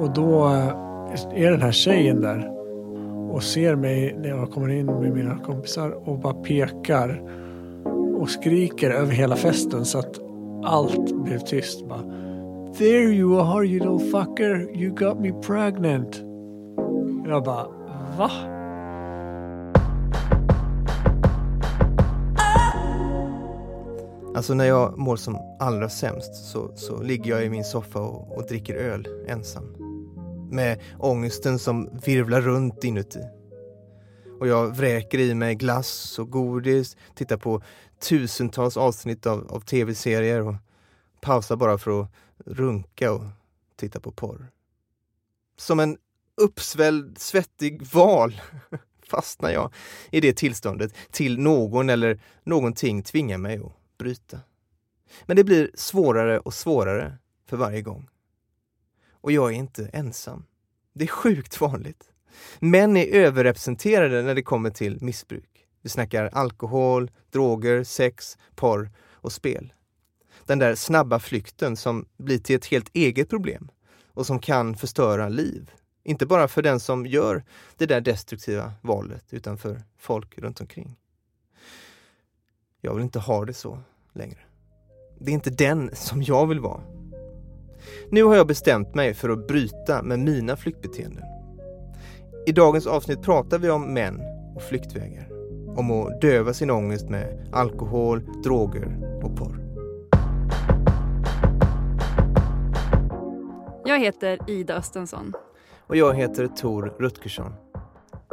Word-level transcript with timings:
Och 0.00 0.10
då 0.10 0.46
eh, 0.46 1.44
är 1.44 1.50
den 1.50 1.62
här 1.62 1.72
tjejen 1.72 2.20
där 2.20 2.50
och 3.30 3.42
ser 3.42 3.76
mig 3.76 4.16
när 4.18 4.28
jag 4.28 4.50
kommer 4.50 4.68
in 4.68 4.86
med 4.86 5.12
mina 5.12 5.38
kompisar 5.38 6.08
och 6.08 6.18
bara 6.18 6.34
pekar 6.34 7.22
och 8.20 8.30
skriker 8.30 8.90
över 8.90 9.12
hela 9.12 9.36
festen 9.36 9.84
så 9.84 9.98
att 9.98 10.20
allt 10.64 11.24
blev 11.24 11.38
tyst. 11.38 11.88
Bara, 11.88 12.02
There 12.78 13.12
you 13.12 13.40
are 13.40 13.64
you 13.66 13.78
little 13.78 14.10
fucker, 14.10 14.76
you 14.76 14.94
got 14.94 15.20
me 15.20 15.32
pregnant. 15.42 16.22
Jag 17.26 17.44
bara, 17.44 17.66
va? 18.18 18.30
Alltså 24.36 24.54
när 24.54 24.64
jag 24.64 24.98
mår 24.98 25.16
som 25.16 25.38
allra 25.58 25.88
sämst 25.88 26.34
så, 26.34 26.70
så 26.74 27.02
ligger 27.02 27.30
jag 27.30 27.44
i 27.44 27.50
min 27.50 27.64
soffa 27.64 28.00
och, 28.00 28.36
och 28.36 28.46
dricker 28.48 28.74
öl 28.74 29.08
ensam. 29.28 29.87
Med 30.50 30.80
ångesten 30.98 31.58
som 31.58 31.98
virvlar 32.04 32.40
runt 32.40 32.84
inuti. 32.84 33.20
Och 34.40 34.48
jag 34.48 34.76
vräker 34.76 35.18
i 35.18 35.34
mig 35.34 35.54
glass 35.54 36.18
och 36.18 36.30
godis, 36.30 36.96
tittar 37.14 37.36
på 37.36 37.62
tusentals 38.00 38.76
avsnitt 38.76 39.26
av, 39.26 39.46
av 39.50 39.60
tv-serier 39.60 40.40
och 40.40 40.54
pausar 41.20 41.56
bara 41.56 41.78
för 41.78 42.02
att 42.02 42.10
runka 42.46 43.12
och 43.12 43.24
titta 43.76 44.00
på 44.00 44.12
porr. 44.12 44.50
Som 45.56 45.80
en 45.80 45.96
uppsvälld, 46.36 47.18
svettig 47.18 47.82
val 47.82 48.40
fastnar 49.02 49.50
jag 49.50 49.72
i 50.10 50.20
det 50.20 50.32
tillståndet 50.32 50.94
till 51.10 51.38
någon 51.38 51.90
eller 51.90 52.20
någonting 52.44 53.02
tvingar 53.02 53.38
mig 53.38 53.58
att 53.58 53.98
bryta. 53.98 54.40
Men 55.26 55.36
det 55.36 55.44
blir 55.44 55.70
svårare 55.74 56.38
och 56.38 56.54
svårare 56.54 57.18
för 57.46 57.56
varje 57.56 57.82
gång. 57.82 58.08
Och 59.20 59.32
jag 59.32 59.52
är 59.52 59.56
inte 59.56 59.90
ensam. 59.92 60.44
Det 60.92 61.04
är 61.04 61.08
sjukt 61.08 61.60
vanligt. 61.60 62.12
Män 62.58 62.96
är 62.96 63.06
överrepresenterade 63.06 64.22
när 64.22 64.34
det 64.34 64.42
kommer 64.42 64.70
till 64.70 64.98
missbruk. 65.00 65.66
Vi 65.82 65.88
snackar 65.88 66.30
alkohol, 66.32 67.10
droger, 67.30 67.84
sex, 67.84 68.38
porr 68.54 68.90
och 69.12 69.32
spel. 69.32 69.72
Den 70.44 70.58
där 70.58 70.74
snabba 70.74 71.18
flykten 71.18 71.76
som 71.76 72.06
blir 72.16 72.38
till 72.38 72.56
ett 72.56 72.66
helt 72.66 72.90
eget 72.92 73.30
problem 73.30 73.70
och 74.06 74.26
som 74.26 74.38
kan 74.38 74.76
förstöra 74.76 75.28
liv. 75.28 75.70
Inte 76.04 76.26
bara 76.26 76.48
för 76.48 76.62
den 76.62 76.80
som 76.80 77.06
gör 77.06 77.44
det 77.76 77.86
där 77.86 78.00
destruktiva 78.00 78.72
valet, 78.82 79.24
utan 79.30 79.58
för 79.58 79.82
folk 79.98 80.38
runt 80.38 80.60
omkring. 80.60 80.96
Jag 82.80 82.94
vill 82.94 83.04
inte 83.04 83.18
ha 83.18 83.44
det 83.44 83.54
så 83.54 83.80
längre. 84.12 84.38
Det 85.18 85.30
är 85.30 85.34
inte 85.34 85.50
den 85.50 85.90
som 85.94 86.22
jag 86.22 86.46
vill 86.46 86.60
vara. 86.60 86.97
Nu 88.10 88.22
har 88.24 88.36
jag 88.36 88.46
bestämt 88.46 88.94
mig 88.94 89.14
för 89.14 89.28
att 89.28 89.46
bryta 89.46 90.02
med 90.02 90.18
mina 90.18 90.56
flyktbeteenden. 90.56 91.24
I 92.46 92.52
dagens 92.52 92.86
avsnitt 92.86 93.22
pratar 93.22 93.58
vi 93.58 93.70
om 93.70 93.94
män 93.94 94.20
och 94.56 94.62
flyktvägar. 94.62 95.28
Om 95.76 95.90
att 95.90 96.20
döva 96.20 96.52
sin 96.52 96.70
ångest 96.70 97.08
med 97.08 97.50
alkohol, 97.52 98.22
droger 98.44 98.98
och 99.22 99.36
porr. 99.36 99.64
Jag 103.84 103.98
heter 103.98 104.38
Ida 104.46 104.74
Östensson. 104.74 105.32
Och 105.86 105.96
jag 105.96 106.14
heter 106.14 106.46
Tor 106.46 106.94
Rutgersson. 106.98 107.54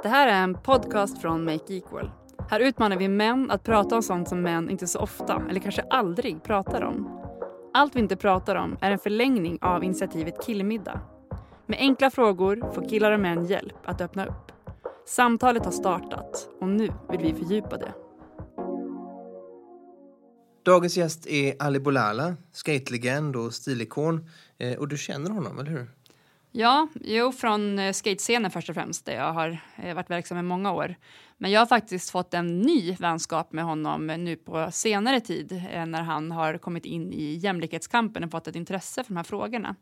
Det 0.04 0.10
här 0.10 0.28
är 0.28 0.44
en 0.44 0.54
podcast 0.54 1.22
från 1.22 1.46
Make 1.46 1.74
Equal. 1.74 2.12
Här 2.50 2.60
utmanar 2.60 2.98
vi 2.98 3.08
män 3.08 3.52
att 3.52 3.64
prata 3.64 3.96
om 3.96 4.02
sånt 4.02 4.30
som 4.30 4.42
män 4.42 4.70
inte 4.70 4.88
så 4.88 5.00
ofta, 5.00 5.42
eller 5.50 5.60
kanske 5.60 5.82
aldrig, 5.82 6.44
pratar 6.44 6.82
om. 6.82 7.15
Allt 7.76 7.96
vi 7.96 8.00
inte 8.00 8.16
pratar 8.16 8.56
om 8.56 8.78
är 8.82 8.92
en 8.92 9.00
förlängning 9.00 9.58
av 9.62 9.84
initiativet 9.84 10.46
Killmiddag. 10.46 11.00
Med 11.66 11.80
enkla 11.80 12.10
frågor 12.10 12.74
får 12.74 12.90
killar 12.90 13.12
och 13.12 13.20
män 13.20 13.46
hjälp 13.46 13.76
att 13.86 14.02
öppna 14.02 14.26
upp. 14.26 14.52
Samtalet 15.08 15.66
har 15.66 15.72
startat 15.72 16.50
och 16.62 16.68
nu 16.68 16.90
vill 17.10 17.22
vi 17.22 17.34
fördjupa 17.34 17.78
det. 17.78 17.94
Dagens 20.66 20.98
gäst 20.98 21.28
är 21.28 21.56
Ali 21.60 21.80
Bolala, 21.80 22.36
skatelegend 22.52 23.36
och 23.36 23.54
stilikon. 23.54 24.30
Eh, 24.58 24.78
och 24.78 24.88
du 24.88 24.98
känner 24.98 25.30
honom, 25.30 25.60
eller 25.60 25.72
hur? 25.72 25.88
Ja, 26.52 26.88
jo, 27.02 27.32
från 27.32 27.80
eh, 27.80 27.94
skatescenen 27.94 28.52
först 28.52 28.70
och 28.70 28.76
främst 28.76 29.06
där 29.06 29.16
jag 29.16 29.34
har 29.34 29.58
eh, 29.84 29.96
varit 29.96 30.10
verksam 30.10 30.38
i 30.38 30.42
många 30.42 30.72
år. 30.72 30.96
Men 31.38 31.52
jag 31.52 31.62
har 31.62 31.66
faktiskt 31.66 32.10
fått 32.10 32.34
en 32.34 32.62
ny 32.62 32.96
vänskap 32.96 33.54
med 33.54 33.64
honom 33.64 34.08
nu 34.08 34.36
på 34.36 34.70
senare 34.72 35.20
tid 35.20 35.64
eh, 35.72 35.86
när 35.86 36.02
han 36.02 36.32
har 36.32 36.58
kommit 36.58 36.86
in 36.86 37.14
i 37.14 37.34
jämlikhetskampen 37.34 38.24
och 38.24 38.32
fått 38.32 38.48
ett 38.48 38.56
intresse 38.56 39.04
för 39.04 39.14
de 39.14 39.18
här 39.18 39.24
frågorna. 39.24 39.76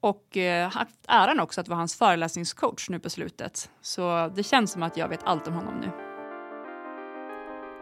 Och 0.00 0.36
eh, 0.36 0.70
haft 0.70 0.98
äran 1.08 1.40
också 1.40 1.60
att 1.60 1.68
vara 1.68 1.78
hans 1.78 1.96
föreläsningscoach 1.96 2.88
nu 2.90 2.98
på 2.98 3.10
slutet. 3.10 3.70
Så 3.80 4.32
det 4.36 4.42
känns 4.42 4.72
som 4.72 4.82
att 4.82 4.96
jag 4.96 5.08
vet 5.08 5.24
allt 5.24 5.48
om 5.48 5.54
honom 5.54 5.74
nu. 5.80 5.90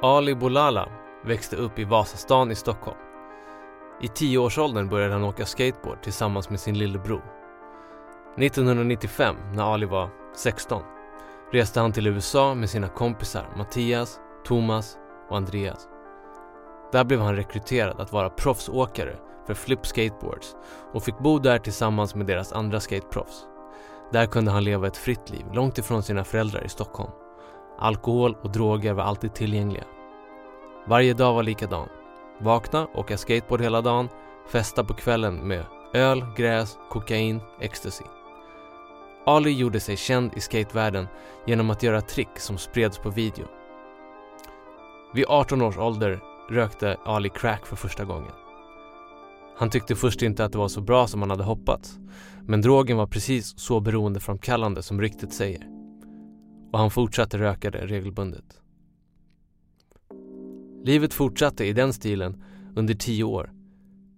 Ali 0.02 0.34
Bolala 0.34 0.88
växte 1.24 1.56
upp 1.56 1.78
i 1.78 1.84
Vasastan 1.84 2.50
i 2.50 2.54
Stockholm. 2.54 2.98
I 4.02 4.08
tioårsåldern 4.08 4.88
började 4.88 5.12
han 5.12 5.24
åka 5.24 5.46
skateboard 5.46 6.02
tillsammans 6.02 6.50
med 6.50 6.60
sin 6.60 6.78
lillebror. 6.78 7.22
1995, 8.38 9.36
när 9.54 9.74
Ali 9.74 9.86
var 9.86 10.10
16, 10.36 10.82
reste 11.52 11.80
han 11.80 11.92
till 11.92 12.06
USA 12.06 12.54
med 12.54 12.70
sina 12.70 12.88
kompisar 12.88 13.48
Mattias, 13.56 14.20
Thomas 14.46 14.96
och 15.28 15.36
Andreas. 15.36 15.88
Där 16.92 17.04
blev 17.04 17.20
han 17.20 17.36
rekryterad 17.36 18.00
att 18.00 18.12
vara 18.12 18.30
proffsåkare 18.30 19.16
för 19.46 19.54
Flip 19.54 19.86
Skateboards 19.86 20.56
och 20.92 21.02
fick 21.02 21.18
bo 21.18 21.38
där 21.38 21.58
tillsammans 21.58 22.14
med 22.14 22.26
deras 22.26 22.52
andra 22.52 22.80
skateproffs. 22.80 23.46
Där 24.12 24.26
kunde 24.26 24.50
han 24.50 24.64
leva 24.64 24.86
ett 24.86 24.96
fritt 24.96 25.30
liv 25.30 25.46
långt 25.52 25.78
ifrån 25.78 26.02
sina 26.02 26.24
föräldrar 26.24 26.64
i 26.64 26.68
Stockholm. 26.68 27.10
Alkohol 27.78 28.36
och 28.42 28.50
droger 28.50 28.92
var 28.92 29.04
alltid 29.04 29.34
tillgängliga. 29.34 29.84
Varje 30.86 31.14
dag 31.14 31.34
var 31.34 31.42
likadan. 31.42 31.88
Vakna, 32.40 32.86
åka 32.94 33.16
skateboard 33.16 33.60
hela 33.60 33.80
dagen, 33.80 34.08
festa 34.48 34.84
på 34.84 34.94
kvällen 34.94 35.48
med 35.48 35.64
öl, 35.94 36.24
gräs, 36.36 36.78
kokain, 36.90 37.40
ecstasy. 37.60 38.04
Ali 39.28 39.52
gjorde 39.52 39.80
sig 39.80 39.96
känd 39.96 40.32
i 40.36 40.40
skatevärlden 40.40 41.06
genom 41.46 41.70
att 41.70 41.82
göra 41.82 42.00
trick 42.00 42.38
som 42.38 42.58
spreds 42.58 42.98
på 42.98 43.10
video. 43.10 43.46
Vid 45.14 45.24
18 45.28 45.62
års 45.62 45.78
ålder 45.78 46.20
rökte 46.50 46.96
Ali 47.04 47.28
crack 47.28 47.66
för 47.66 47.76
första 47.76 48.04
gången. 48.04 48.32
Han 49.56 49.70
tyckte 49.70 49.96
först 49.96 50.22
inte 50.22 50.44
att 50.44 50.52
det 50.52 50.58
var 50.58 50.68
så 50.68 50.80
bra 50.80 51.06
som 51.06 51.20
han 51.20 51.30
hade 51.30 51.44
hoppats. 51.44 51.98
Men 52.42 52.60
drogen 52.60 52.96
var 52.96 53.06
precis 53.06 53.58
så 53.58 53.80
beroendeframkallande 53.80 54.82
som 54.82 55.00
ryktet 55.00 55.32
säger. 55.32 55.66
Och 56.72 56.78
han 56.78 56.90
fortsatte 56.90 57.38
röka 57.38 57.70
det 57.70 57.86
regelbundet. 57.86 58.60
Livet 60.84 61.14
fortsatte 61.14 61.64
i 61.64 61.72
den 61.72 61.92
stilen 61.92 62.44
under 62.76 62.94
tio 62.94 63.24
år. 63.24 63.52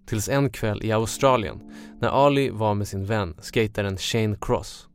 Tills 0.06 0.28
en 0.28 0.50
kväll 0.50 0.82
i 0.82 0.92
Australien 0.92 1.60
när 2.00 2.08
Ali 2.08 2.50
var 2.50 2.74
med 2.74 2.88
sin 2.88 3.06
vän, 3.06 3.34
skataren 3.40 3.96
Shane 3.96 4.36
Cross. 4.40 4.89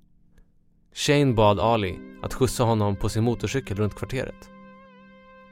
Shane 0.98 1.34
bad 1.34 1.60
Ali 1.60 2.00
att 2.22 2.34
skjutsa 2.34 2.64
honom 2.64 2.96
på 2.96 3.10
sin 3.10 3.24
motorcykel 3.24 3.78
runt 3.78 3.96
kvarteret. 3.96 4.50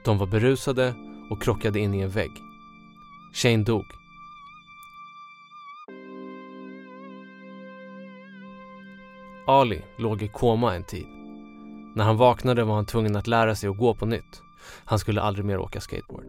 De 0.05 0.17
var 0.17 0.27
berusade 0.27 0.93
och 1.29 1.41
krockade 1.41 1.79
in 1.79 1.93
i 1.93 1.99
en 1.99 2.09
vägg. 2.09 2.31
Shane 3.33 3.63
dog. 3.63 3.85
Ali 9.47 9.81
låg 9.97 10.21
i 10.21 10.27
koma 10.27 10.75
en 10.75 10.83
tid. 10.83 11.07
När 11.95 12.03
han 12.03 12.17
vaknade 12.17 12.63
var 12.63 12.75
han 12.75 12.85
tvungen 12.85 13.15
att 13.15 13.27
lära 13.27 13.55
sig 13.55 13.69
att 13.69 13.77
gå 13.77 13.95
på 13.95 14.05
nytt. 14.05 14.41
Han 14.85 14.99
skulle 14.99 15.21
aldrig 15.21 15.45
mer 15.45 15.59
åka 15.59 15.81
skateboard. 15.81 16.25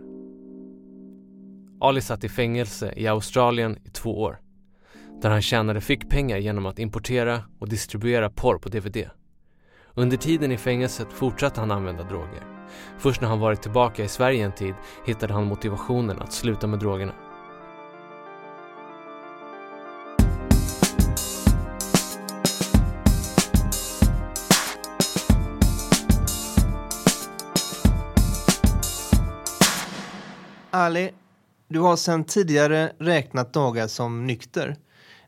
Ali 1.80 2.00
satt 2.00 2.24
i 2.24 2.28
fängelse 2.28 2.94
i 2.96 3.06
Australien 3.06 3.78
i 3.84 3.90
två 3.90 4.20
år. 4.20 4.38
Där 5.24 5.30
han 5.30 5.42
tjänade 5.42 5.80
fickpengar 5.80 6.38
genom 6.38 6.66
att 6.66 6.78
importera 6.78 7.42
och 7.58 7.68
distribuera 7.68 8.30
porr 8.30 8.58
på 8.58 8.68
DVD. 8.68 9.10
Under 9.94 10.16
tiden 10.16 10.52
i 10.52 10.56
fängelset 10.56 11.12
fortsatte 11.12 11.60
han 11.60 11.70
använda 11.70 12.02
droger. 12.02 12.42
Först 12.98 13.20
när 13.20 13.28
han 13.28 13.40
varit 13.40 13.62
tillbaka 13.62 14.04
i 14.04 14.08
Sverige 14.08 14.44
en 14.44 14.52
tid 14.52 14.74
hittade 15.06 15.32
han 15.32 15.44
motivationen 15.44 16.22
att 16.22 16.32
sluta 16.32 16.66
med 16.66 16.78
drogerna. 16.78 17.12
Ali, 30.70 31.10
du 31.68 31.80
har 31.80 31.96
sedan 31.96 32.24
tidigare 32.24 32.92
räknat 32.98 33.52
dagar 33.52 33.86
som 33.86 34.26
nykter. 34.26 34.76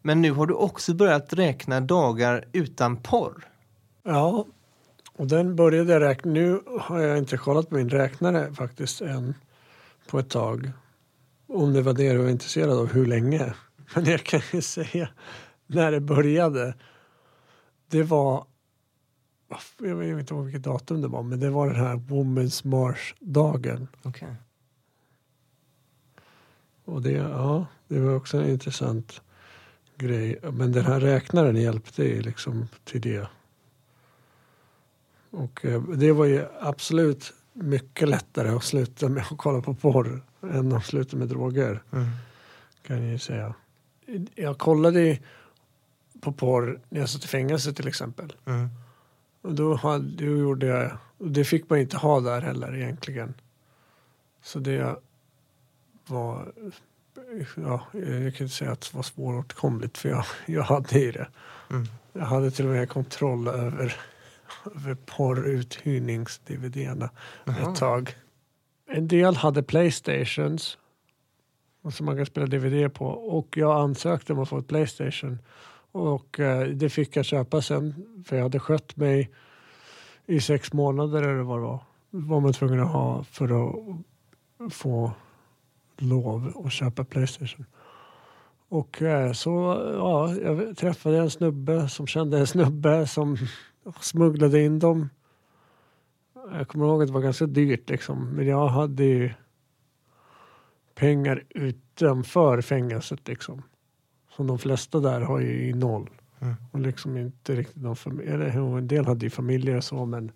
Men 0.07 0.23
nu 0.23 0.33
har 0.33 0.47
du 0.47 0.55
också 0.55 0.95
börjat 0.95 1.33
räkna 1.33 1.81
dagar 1.81 2.45
utan 2.53 2.97
porr. 2.97 3.49
Ja, 4.03 4.47
och 5.13 5.27
den 5.27 5.57
började 5.57 5.93
jag 5.93 6.03
räkna. 6.03 6.33
Nu 6.33 6.61
har 6.81 6.99
jag 6.99 7.19
inte 7.19 7.37
kollat 7.37 7.71
min 7.71 7.89
räknare 7.89 8.55
faktiskt 8.55 9.01
än 9.01 9.35
på 10.09 10.19
ett 10.19 10.31
tag. 10.31 10.71
Om 11.47 11.73
det 11.73 11.83
var 11.83 11.93
det 11.93 12.13
du 12.13 12.19
var 12.19 12.29
intresserad 12.29 12.79
av, 12.79 12.93
hur 12.93 13.07
länge. 13.07 13.55
Men 13.95 14.05
jag 14.05 14.25
kan 14.25 14.41
ju 14.53 14.63
säga 14.63 15.09
när 15.67 15.93
det 15.93 16.01
började. 16.01 16.75
Det 17.89 18.03
var, 18.03 18.47
jag 19.79 19.97
vet 19.97 20.19
inte 20.19 20.35
vilket 20.35 20.63
datum 20.63 21.03
det 21.03 21.09
var, 21.09 21.23
men 21.23 21.41
det 21.41 21.51
var 21.51 21.67
den 21.67 21.77
här 21.77 21.97
Women's 21.97 22.67
March-dagen. 22.67 23.89
Okay. 24.05 24.35
Och 26.85 27.03
det, 27.03 27.13
ja, 27.13 27.67
det 27.89 28.01
var 28.01 28.15
också 28.15 28.45
intressant 28.45 29.21
grej. 29.99 30.39
Men 30.43 30.73
den 30.73 30.85
här 30.85 31.01
räknaren 31.01 31.57
hjälpte 31.57 32.05
ju 32.05 32.23
liksom 32.23 32.69
till 32.85 33.01
det. 33.01 33.29
Och 35.31 35.65
eh, 35.65 35.83
det 35.83 36.13
var 36.13 36.25
ju 36.25 36.47
absolut 36.61 37.33
mycket 37.53 38.09
lättare 38.09 38.49
att 38.49 38.65
sluta 38.65 39.09
med 39.09 39.23
att 39.23 39.39
kolla 39.39 39.61
på 39.61 39.75
porr 39.75 40.21
än 40.43 40.73
att 40.73 40.87
sluta 40.87 41.17
med 41.17 41.29
droger. 41.29 41.83
Mm. 41.93 42.07
Kan 42.83 43.03
jag 43.03 43.13
ju 43.13 43.19
säga. 43.19 43.55
Jag 44.35 44.59
kollade 44.59 45.19
på 46.21 46.33
porr 46.33 46.81
när 46.89 47.01
jag 47.01 47.09
satt 47.09 47.25
i 47.25 47.29
fängelse 47.29 47.73
till 47.73 47.89
exempel. 47.89 48.33
Mm. 48.45 48.69
Och 49.43 49.55
då, 49.55 49.75
hade, 49.75 50.25
då 50.25 50.25
gjorde 50.25 50.67
jag, 50.67 50.99
och 51.19 51.31
det 51.31 51.45
fick 51.45 51.71
man 51.71 51.79
inte 51.79 51.97
ha 51.97 52.21
där 52.21 52.41
heller 52.41 52.77
egentligen. 52.77 53.35
Så 54.43 54.59
det 54.59 54.97
var, 56.07 56.53
ja, 57.55 57.87
jag 57.93 58.35
kan 58.35 58.45
inte 58.45 58.49
säga 58.49 58.73
att 58.73 58.81
det 58.81 58.97
var 58.97 59.03
svåråtkomligt 59.03 59.99
för 59.99 60.09
jag, 60.09 60.25
jag 60.47 60.63
hade 60.63 60.99
ju 60.99 61.13
det. 61.13 61.29
Mm. 61.71 61.87
Jag 62.13 62.25
hade 62.25 62.51
till 62.51 62.65
och 62.65 62.71
med 62.71 62.89
kontroll 62.89 63.49
över, 63.49 63.97
över 64.75 64.95
porruthyrnings-DVD-erna 64.95 67.11
ett 67.47 67.77
tag. 67.77 68.15
En 68.89 69.09
del 69.09 69.37
hade 69.37 69.63
Playstations 69.63 70.79
som 71.93 72.07
man 72.07 72.17
kan 72.17 72.27
spela 72.27 72.47
DVD 72.47 72.95
på 72.95 73.07
och 73.07 73.57
jag 73.57 73.81
ansökte 73.81 74.33
om 74.33 74.39
att 74.39 74.49
få 74.49 74.59
ett 74.59 74.67
Playstation 74.67 75.39
och 75.93 76.41
eh, 76.41 76.69
det 76.69 76.91
fick 76.91 77.17
jag 77.17 77.25
köpa 77.25 77.63
sen 77.63 77.95
för 78.27 78.37
jag 78.37 78.43
hade 78.43 78.61
skött 78.61 78.97
mig 78.97 79.31
i 80.27 80.41
sex 80.41 80.73
månader 80.73 81.23
eller 81.23 81.43
vad 81.43 81.59
det 81.59 81.63
var. 81.63 81.81
var 82.11 82.41
man 82.41 82.53
tvungen 82.53 82.81
att 82.81 82.93
ha 82.93 83.25
för 83.25 83.67
att 83.67 84.75
få 84.75 85.13
lov 85.97 86.63
att 86.65 86.73
köpa 86.73 87.05
Playstation. 87.05 87.67
Och 88.69 89.03
eh, 89.03 89.33
så 89.33 89.51
ja, 89.95 90.35
jag 90.35 90.77
träffade 90.77 91.19
en 91.19 91.31
snubbe 91.31 91.89
som 91.89 92.07
kände 92.07 92.39
en 92.39 92.47
snubbe 92.47 93.07
som 93.07 93.37
smugglade 94.01 94.63
in 94.63 94.79
dem. 94.79 95.09
Jag 96.53 96.69
kommer 96.69 96.87
ihåg 96.87 97.03
att 97.03 97.09
det 97.09 97.15
var 97.15 97.21
ganska 97.21 97.47
dyrt 97.47 97.89
liksom, 97.89 98.29
men 98.29 98.47
jag 98.47 98.69
hade 98.69 99.05
ju 99.05 99.31
pengar 100.95 101.45
utanför 101.51 102.61
fängelset 102.61 103.29
liksom. 103.29 103.63
Som 104.37 104.47
de 104.47 104.59
flesta 104.59 105.01
där 105.01 105.21
har 105.21 105.41
ju 105.41 105.69
i 105.69 105.73
noll. 105.73 106.11
Mm. 106.41 106.55
Och 106.73 106.81
liksom 106.81 107.17
inte 107.17 107.55
riktigt 107.55 107.83
någon 107.83 107.97
familj. 107.97 108.29
En 108.31 108.89
del 108.89 109.07
hade 109.07 109.27
ju 109.27 109.31
familjer 109.31 109.77
och 109.77 109.85
så 109.85 110.05
men 110.05 110.33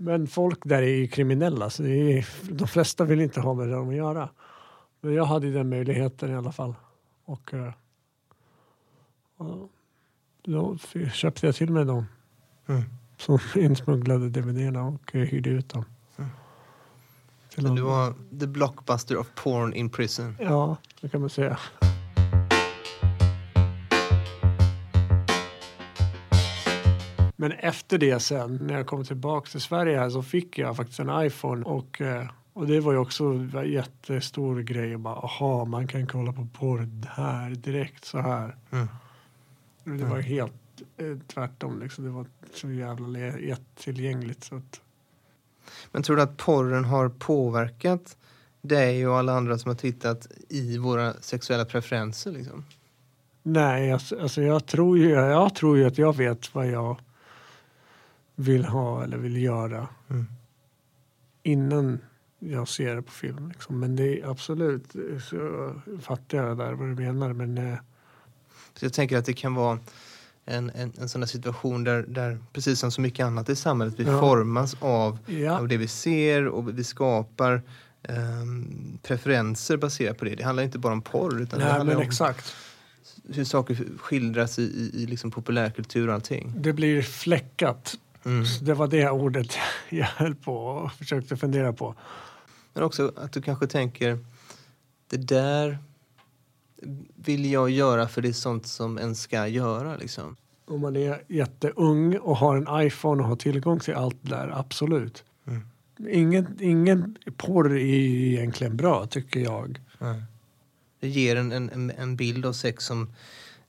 men 0.00 0.26
folk 0.26 0.58
där 0.64 0.82
är 0.82 0.86
ju 0.96 1.08
kriminella 1.08 1.70
så 1.70 1.84
är, 1.84 2.26
de 2.50 2.68
flesta 2.68 3.04
vill 3.04 3.20
inte 3.20 3.40
ha 3.40 3.54
med 3.54 3.68
dem 3.68 3.88
att 3.88 3.94
göra. 3.94 4.28
Men 5.00 5.14
jag 5.14 5.24
hade 5.24 5.50
den 5.52 5.68
möjligheten 5.68 6.30
i 6.30 6.34
alla 6.34 6.52
fall. 6.52 6.74
Och, 7.24 7.54
eh, 7.54 7.72
och 9.36 9.70
då 10.42 10.78
köpte 11.12 11.46
jag 11.46 11.54
till 11.54 11.70
mig 11.72 11.84
dem 11.84 12.06
Mm. 12.68 12.82
som 13.16 13.38
insmugglade 13.62 14.28
DVD-erna 14.28 14.82
och 14.84 15.14
eh, 15.14 15.20
hyrde 15.22 15.50
ut 15.50 15.68
dem. 15.68 15.84
Mm. 16.16 16.30
Så 17.54 17.60
du 17.60 17.82
var 17.82 18.14
the 18.40 18.46
blockbuster 18.46 19.16
of 19.16 19.26
porn 19.34 19.72
in 19.74 19.90
prison. 19.90 20.36
Ja, 20.40 20.76
det 21.00 21.08
kan 21.08 21.20
man 21.20 21.30
säga. 21.30 21.58
Men 27.40 27.52
efter 27.52 27.98
det 27.98 28.20
sen, 28.20 28.58
när 28.62 28.74
jag 28.74 28.86
kom 28.86 29.04
tillbaka 29.04 29.50
till 29.50 29.60
Sverige 29.60 29.98
här 29.98 30.10
så 30.10 30.22
fick 30.22 30.58
jag 30.58 30.76
faktiskt 30.76 31.00
en 31.00 31.26
iPhone 31.26 31.64
och, 31.64 32.00
eh, 32.00 32.28
och 32.52 32.66
det 32.66 32.80
var 32.80 32.92
ju 32.92 32.98
också 32.98 33.24
en 33.24 33.70
jättestor 33.72 34.60
grej. 34.60 34.96
Bara, 34.96 35.14
aha, 35.14 35.64
man 35.64 35.88
kan 35.88 36.06
kolla 36.06 36.32
på 36.32 36.48
porr 36.58 36.88
här 37.08 37.50
direkt 37.50 38.04
så 38.04 38.18
här. 38.18 38.56
Mm. 38.70 38.88
Det 39.98 40.04
var 40.04 40.20
helt 40.20 40.52
eh, 40.96 41.18
tvärtom 41.26 41.80
liksom. 41.80 42.04
Det 42.04 42.10
var 42.10 42.26
så 42.54 42.70
jävla 42.70 43.18
jättetillgängligt 43.18 44.44
så 44.44 44.56
att 44.56 44.80
Men 45.92 46.02
tror 46.02 46.16
du 46.16 46.22
att 46.22 46.36
porren 46.36 46.84
har 46.84 47.08
påverkat 47.08 48.16
dig 48.60 49.08
och 49.08 49.18
alla 49.18 49.32
andra 49.32 49.58
som 49.58 49.68
har 49.68 49.76
tittat 49.76 50.28
i 50.48 50.78
våra 50.78 51.12
sexuella 51.12 51.64
preferenser? 51.64 52.32
Liksom? 52.32 52.64
Nej, 53.42 53.92
alltså, 53.92 54.20
alltså 54.20 54.42
jag, 54.42 54.66
tror 54.66 54.98
ju, 54.98 55.10
jag 55.10 55.54
tror 55.54 55.78
ju 55.78 55.86
att 55.86 55.98
jag 55.98 56.16
vet 56.16 56.54
vad 56.54 56.66
jag 56.66 56.96
vill 58.40 58.64
ha 58.64 59.04
eller 59.04 59.16
vill 59.18 59.36
göra 59.42 59.88
Mm. 60.10 60.26
innan 61.42 61.98
jag 62.38 62.68
ser 62.68 62.96
det 62.96 63.02
på 63.02 63.10
film. 63.12 63.48
Liksom. 63.48 63.80
Men 63.80 63.96
det 63.96 64.20
är 64.20 64.30
absolut 64.30 64.84
så 65.30 65.72
fattar 66.00 66.38
jag 66.38 66.58
där 66.58 66.72
vad 66.72 66.88
du 66.88 66.94
menar. 66.94 67.32
Men 67.32 67.58
eh, 67.58 67.78
Så 68.74 68.84
jag 68.84 68.92
tänker 68.92 69.18
att 69.18 69.24
det 69.24 69.32
kan 69.32 69.54
vara 69.54 69.78
en, 70.44 70.70
en, 70.70 70.92
en 70.98 71.08
sån 71.08 71.20
där 71.20 71.28
situation 71.28 71.84
där, 71.84 72.02
där, 72.08 72.38
precis 72.52 72.78
som 72.80 72.90
så 72.90 73.00
mycket 73.00 73.26
annat 73.26 73.48
i 73.48 73.56
samhället, 73.56 73.94
vi 73.96 74.04
Ja. 74.04 74.20
formas 74.20 74.76
av, 74.80 75.18
ja, 75.26 75.58
av 75.58 75.68
det 75.68 75.76
vi 75.76 75.88
ser 75.88 76.46
och 76.48 76.78
vi 76.78 76.84
skapar 76.84 77.62
ehm, 78.02 78.98
preferenser 79.02 79.76
baserat 79.76 80.18
på 80.18 80.24
det. 80.24 80.34
Det 80.34 80.42
handlar 80.44 80.62
inte 80.62 80.78
bara 80.78 80.92
om 80.92 81.02
porr 81.02 81.40
utan 81.42 81.58
det 81.58 81.64
nej, 81.64 81.74
handlar 81.74 81.94
men 81.94 81.96
om 81.96 82.02
exakt. 82.02 82.54
hur 83.34 83.44
saker 83.44 83.78
skildras 83.98 84.58
i, 84.58 84.62
i, 84.62 85.02
i 85.02 85.06
liksom 85.06 85.30
populärkultur 85.30 86.08
och 86.08 86.14
allting. 86.14 86.52
Det 86.56 86.72
blir 86.72 87.02
fläckat. 87.02 87.94
Mm. 88.24 88.44
Det 88.62 88.74
var 88.74 88.88
det 88.88 89.10
ordet 89.10 89.56
jag 89.88 90.06
höll 90.06 90.34
på 90.34 90.56
och 90.56 90.92
försökte 90.92 91.36
fundera 91.36 91.72
på. 91.72 91.94
Men 92.74 92.82
också 92.82 93.12
att 93.16 93.32
du 93.32 93.42
kanske 93.42 93.66
tänker, 93.66 94.18
det 95.10 95.16
där 95.16 95.78
vill 97.14 97.52
jag 97.52 97.70
göra 97.70 98.08
för 98.08 98.22
det 98.22 98.28
är 98.28 98.32
sånt 98.32 98.66
som 98.66 98.98
en 98.98 99.14
ska 99.14 99.46
göra. 99.46 99.96
Liksom. 99.96 100.36
Om 100.66 100.80
man 100.80 100.96
är 100.96 101.22
jätteung 101.28 102.18
och 102.18 102.36
har 102.36 102.56
en 102.56 102.86
iPhone 102.86 103.22
och 103.22 103.28
har 103.28 103.36
tillgång 103.36 103.80
till 103.80 103.94
allt 103.94 104.16
det 104.22 104.30
där, 104.30 104.48
absolut. 104.58 105.24
Mm. 105.46 105.62
Ingen, 106.10 106.56
ingen 106.60 107.16
porr 107.36 107.72
är 107.72 107.76
egentligen 107.78 108.76
bra, 108.76 109.06
tycker 109.06 109.40
jag. 109.40 109.80
Det 111.00 111.08
ger 111.08 111.36
en, 111.36 111.52
en, 111.52 111.70
en- 111.70 111.90
en 111.90 112.16
bild 112.16 112.46
av 112.46 112.52
sex 112.52 112.84
som, 112.84 113.02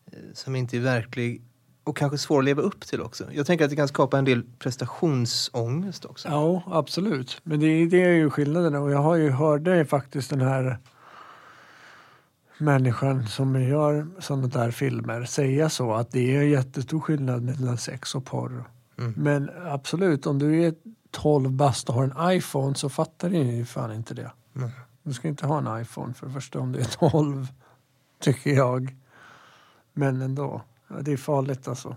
eh, 0.06 0.13
som 0.34 0.56
inte 0.56 0.77
är 0.77 0.82
verklig 0.82 1.41
och 1.83 1.98
kanske 1.98 2.17
svår 2.17 2.39
att 2.39 2.45
leva 2.45 2.62
upp 2.62 2.81
till 2.81 3.01
också. 3.01 3.25
Jag 3.31 3.45
tänker 3.45 3.65
att 3.65 3.69
det 3.69 3.75
kan 3.75 3.88
skapa 3.88 4.17
en 4.17 4.25
del 4.25 4.43
prestationsångest 4.59 6.05
också. 6.05 6.27
Ja, 6.27 6.63
absolut. 6.67 7.41
Men 7.43 7.59
det, 7.59 7.65
är- 7.67 7.88
det 7.88 8.03
är 8.03 8.09
ju 8.13 8.29
skillnaden. 8.29 8.75
Och 8.75 8.91
jag 8.91 9.00
har 9.00 9.15
ju 9.15 9.29
hörde 9.29 9.86
faktiskt 9.86 10.29
den 10.29 10.41
här 10.41 10.77
människan 12.57 13.27
som 13.27 13.62
gör 13.62 14.07
sådana 14.19 14.48
där 14.48 14.71
filmer 14.71 15.25
säga 15.25 15.69
så 15.69 15.93
att 15.93 16.12
det 16.12 16.36
är 16.36 16.41
jättestor 16.43 17.00
skillnad 17.00 17.43
mellan 17.43 17.77
sex 17.77 18.15
och 18.15 18.25
porr. 18.25 18.63
Mm. 18.98 19.13
Men 19.17 19.50
absolut, 19.65 20.25
om 20.27 20.39
du 20.39 20.63
är 20.63 20.74
12 21.12 21.51
bast 21.51 21.89
och 21.89 21.95
har 21.95 22.03
en 22.03 22.38
iPhone 22.38 22.75
så 22.75 22.89
fattar 22.89 23.29
du 23.29 23.38
ju 23.38 23.65
fan 23.65 23.93
inte 23.93 24.13
det. 24.13 24.31
Nej. 24.53 24.71
Du 25.03 25.13
ska 25.13 25.27
inte 25.27 25.45
ha 25.48 25.57
en 25.75 25.81
iPhone 25.81 26.13
för 26.13 26.27
det 26.27 26.33
första 26.33 26.59
om 26.59 26.71
det 26.71 26.79
är 26.79 27.09
12. 27.09 27.48
Tycker 28.19 28.51
jag. 28.53 28.95
Men 29.93 30.21
ändå. 30.21 30.62
Ja, 30.89 30.96
det 31.01 31.12
är 31.12 31.17
farligt 31.17 31.67
alltså. 31.67 31.96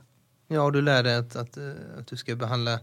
Ja, 0.49 0.71
du 0.71 0.83
lär 0.83 1.03
dig 1.03 1.17
att, 1.17 1.37
att, 1.37 1.57
eh, 1.57 1.73
att 1.99 2.07
du 2.07 2.17
ska 2.17 2.37
behandla 2.37 2.73
eh, 2.73 2.79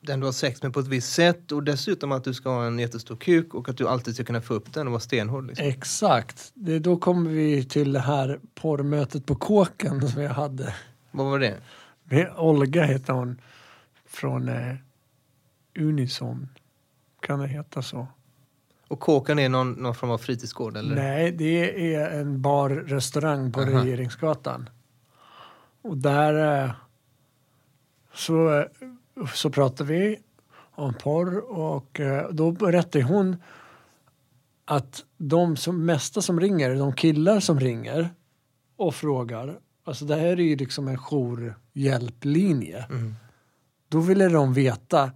den 0.00 0.20
du 0.20 0.26
har 0.26 0.32
sex 0.32 0.62
med 0.62 0.72
på 0.72 0.80
ett 0.80 0.86
visst 0.86 1.12
sätt 1.12 1.52
och 1.52 1.62
dessutom 1.62 2.12
att 2.12 2.24
du 2.24 2.34
ska 2.34 2.50
ha 2.50 2.66
en 2.66 2.78
jättestor 2.78 3.16
kuk 3.16 3.54
och 3.54 3.68
att 3.68 3.76
du 3.76 3.88
alltid 3.88 4.14
ska 4.14 4.24
kunna 4.24 4.40
få 4.40 4.54
upp 4.54 4.72
den 4.72 4.86
och 4.86 4.92
vara 4.92 5.00
stenhård. 5.00 5.46
Liksom. 5.46 5.66
Exakt. 5.66 6.50
Det, 6.54 6.78
då 6.78 6.96
kommer 6.96 7.30
vi 7.30 7.64
till 7.64 7.92
det 7.92 8.00
här 8.00 8.40
porrmötet 8.54 9.26
på 9.26 9.34
kåken 9.34 10.08
som 10.08 10.22
jag 10.22 10.30
hade. 10.30 10.74
Vad 11.10 11.26
var 11.26 11.38
det? 11.38 11.58
Med 12.04 12.32
Olga 12.36 12.84
heter 12.84 13.12
hon. 13.12 13.40
Från 14.06 14.48
eh, 14.48 14.76
Unison. 15.78 16.48
Kan 17.20 17.38
det 17.38 17.46
heta 17.46 17.82
så? 17.82 18.06
Och 18.88 19.00
kåken 19.00 19.38
är 19.38 19.48
någon, 19.48 19.72
någon 19.72 19.94
form 19.94 20.10
av 20.10 20.18
fritidsgård? 20.18 20.76
Eller? 20.76 20.94
Nej, 20.94 21.32
det 21.32 21.94
är 21.94 22.20
en 22.20 22.42
bar-restaurang 22.42 23.52
på 23.52 23.60
Aha. 23.60 23.70
Regeringsgatan. 23.70 24.70
Och 25.82 25.96
där 25.96 26.64
eh, 26.64 26.70
så, 28.14 28.58
eh, 28.58 28.64
så 29.34 29.50
pratar 29.50 29.84
vi 29.84 30.18
om 30.54 30.94
porr 30.94 31.38
och 31.38 32.00
eh, 32.00 32.28
då 32.30 32.52
berättar 32.52 33.02
hon 33.02 33.36
att 34.64 35.04
de 35.16 35.56
som, 35.56 35.84
mesta 35.84 36.22
som 36.22 36.40
ringer, 36.40 36.74
de 36.74 36.92
killar 36.92 37.40
som 37.40 37.60
ringer 37.60 38.10
och 38.76 38.94
frågar, 38.94 39.58
alltså 39.84 40.04
det 40.04 40.16
här 40.16 40.26
är 40.26 40.36
ju 40.36 40.56
liksom 40.56 40.88
en 40.88 40.98
jourhjälplinje. 40.98 42.86
Mm. 42.90 43.14
Då 43.88 44.00
ville 44.00 44.28
de 44.28 44.54
veta 44.54 45.10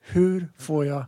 hur 0.00 0.48
får 0.58 0.86
jag 0.86 1.04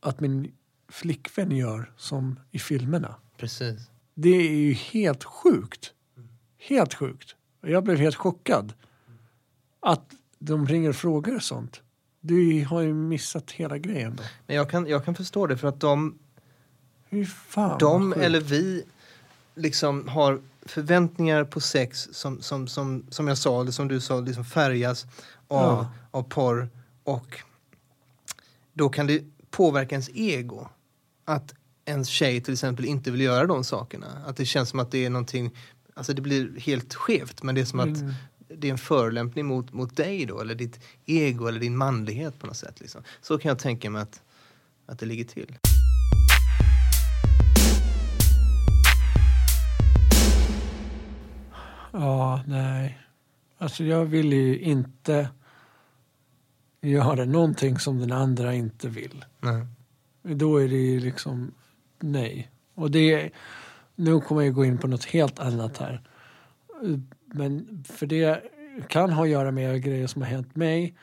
att 0.00 0.20
min 0.20 0.52
flickvän 0.88 1.50
gör 1.50 1.92
som 1.96 2.40
i 2.50 2.58
filmerna. 2.58 3.14
Precis. 3.36 3.90
Det 4.14 4.28
är 4.28 4.50
ju 4.56 4.72
helt 4.72 5.24
sjukt. 5.24 5.92
Helt 6.58 6.94
sjukt. 6.94 7.34
Och 7.62 7.70
Jag 7.70 7.84
blev 7.84 7.98
helt 7.98 8.16
chockad. 8.16 8.72
Att 9.80 10.14
de 10.38 10.66
ringer 10.66 10.88
och 10.88 10.96
frågar 10.96 11.38
sånt. 11.38 11.80
Du 12.20 12.64
har 12.64 12.80
ju 12.80 12.94
missat 12.94 13.50
hela 13.50 13.78
grejen 13.78 14.16
då. 14.16 14.22
Men 14.46 14.56
jag 14.56 14.70
kan, 14.70 14.86
jag 14.86 15.04
kan 15.04 15.14
förstå 15.14 15.46
det 15.46 15.56
för 15.56 15.68
att 15.68 15.80
de, 15.80 16.18
Fy 17.10 17.24
fan 17.26 17.78
de 17.78 18.12
sjukt. 18.12 18.24
eller 18.24 18.40
vi 18.40 18.82
liksom 19.54 20.08
har 20.08 20.40
förväntningar 20.62 21.44
på 21.44 21.60
sex 21.60 22.08
som, 22.12 22.42
som, 22.42 22.68
som, 22.68 23.06
som 23.10 23.28
jag 23.28 23.38
sa, 23.38 23.60
eller 23.60 23.72
som 23.72 23.88
du 23.88 24.00
sa, 24.00 24.20
liksom 24.20 24.44
färgas 24.44 25.04
av, 25.04 25.10
Ja. 25.48 25.90
av 26.10 26.22
porr 26.22 26.68
och 27.04 27.38
då 28.72 28.88
kan 28.88 29.06
det 29.06 29.24
påverka 29.50 29.94
ens 29.94 30.10
ego. 30.14 30.68
Att 31.28 31.54
ens 31.84 32.08
tjej 32.08 32.40
till 32.40 32.52
exempel 32.52 32.84
inte 32.84 33.10
vill 33.10 33.20
göra 33.20 33.46
de 33.46 33.64
sakerna. 33.64 34.06
Att 34.26 34.36
det 34.36 34.44
känns 34.46 34.68
som 34.68 34.80
att 34.80 34.90
det 34.90 35.04
är 35.04 35.10
någonting, 35.10 35.50
alltså 35.94 36.12
det 36.14 36.22
blir 36.22 36.60
helt 36.60 36.94
skevt 36.94 37.42
men 37.42 37.54
det 37.54 37.60
är 37.60 37.64
som 37.64 37.80
att 37.80 37.86
Mm. 37.86 38.12
det 38.60 38.68
är 38.68 38.72
en 38.72 38.78
förolämpning 38.78 39.46
mot, 39.46 39.72
mot 39.72 39.96
dig 39.96 40.26
då, 40.26 40.40
eller 40.40 40.54
ditt 40.54 40.80
ego 41.06 41.46
eller 41.46 41.60
din 41.60 41.76
manlighet 41.76 42.38
på 42.38 42.46
något 42.46 42.56
sätt. 42.56 42.80
Liksom. 42.80 43.02
Så 43.22 43.38
kan 43.38 43.48
jag 43.48 43.58
tänka 43.58 43.90
mig 43.90 44.02
att, 44.02 44.22
att 44.86 44.98
det 44.98 45.06
ligger 45.06 45.24
till. 45.24 45.58
Ja, 51.92 52.42
nej. 52.46 52.98
Alltså 53.58 53.84
jag 53.84 54.04
vill 54.04 54.32
ju 54.32 54.58
inte 54.58 55.28
göra 56.80 57.24
någonting 57.24 57.78
som 57.78 57.98
den 57.98 58.12
andra 58.12 58.54
inte 58.54 58.88
vill. 58.88 59.24
Nej. 59.40 59.66
Då 60.34 60.56
är 60.56 60.68
det 60.68 60.76
ju 60.76 61.00
liksom 61.00 61.54
nej. 62.00 62.50
Och 62.74 62.90
det 62.90 63.30
nu 63.94 64.20
kommer 64.20 64.42
jag 64.42 64.54
gå 64.54 64.64
in 64.64 64.78
på 64.78 64.86
något 64.86 65.04
helt 65.04 65.38
annat 65.38 65.78
här. 65.78 66.02
Men 67.26 67.84
för 67.88 68.06
det 68.06 68.42
kan 68.88 69.12
ha 69.12 69.22
att 69.22 69.28
göra 69.28 69.50
med 69.50 69.82
grejer 69.82 70.06
som 70.06 70.22
har 70.22 70.28
hänt 70.28 70.56
mig. 70.56 70.94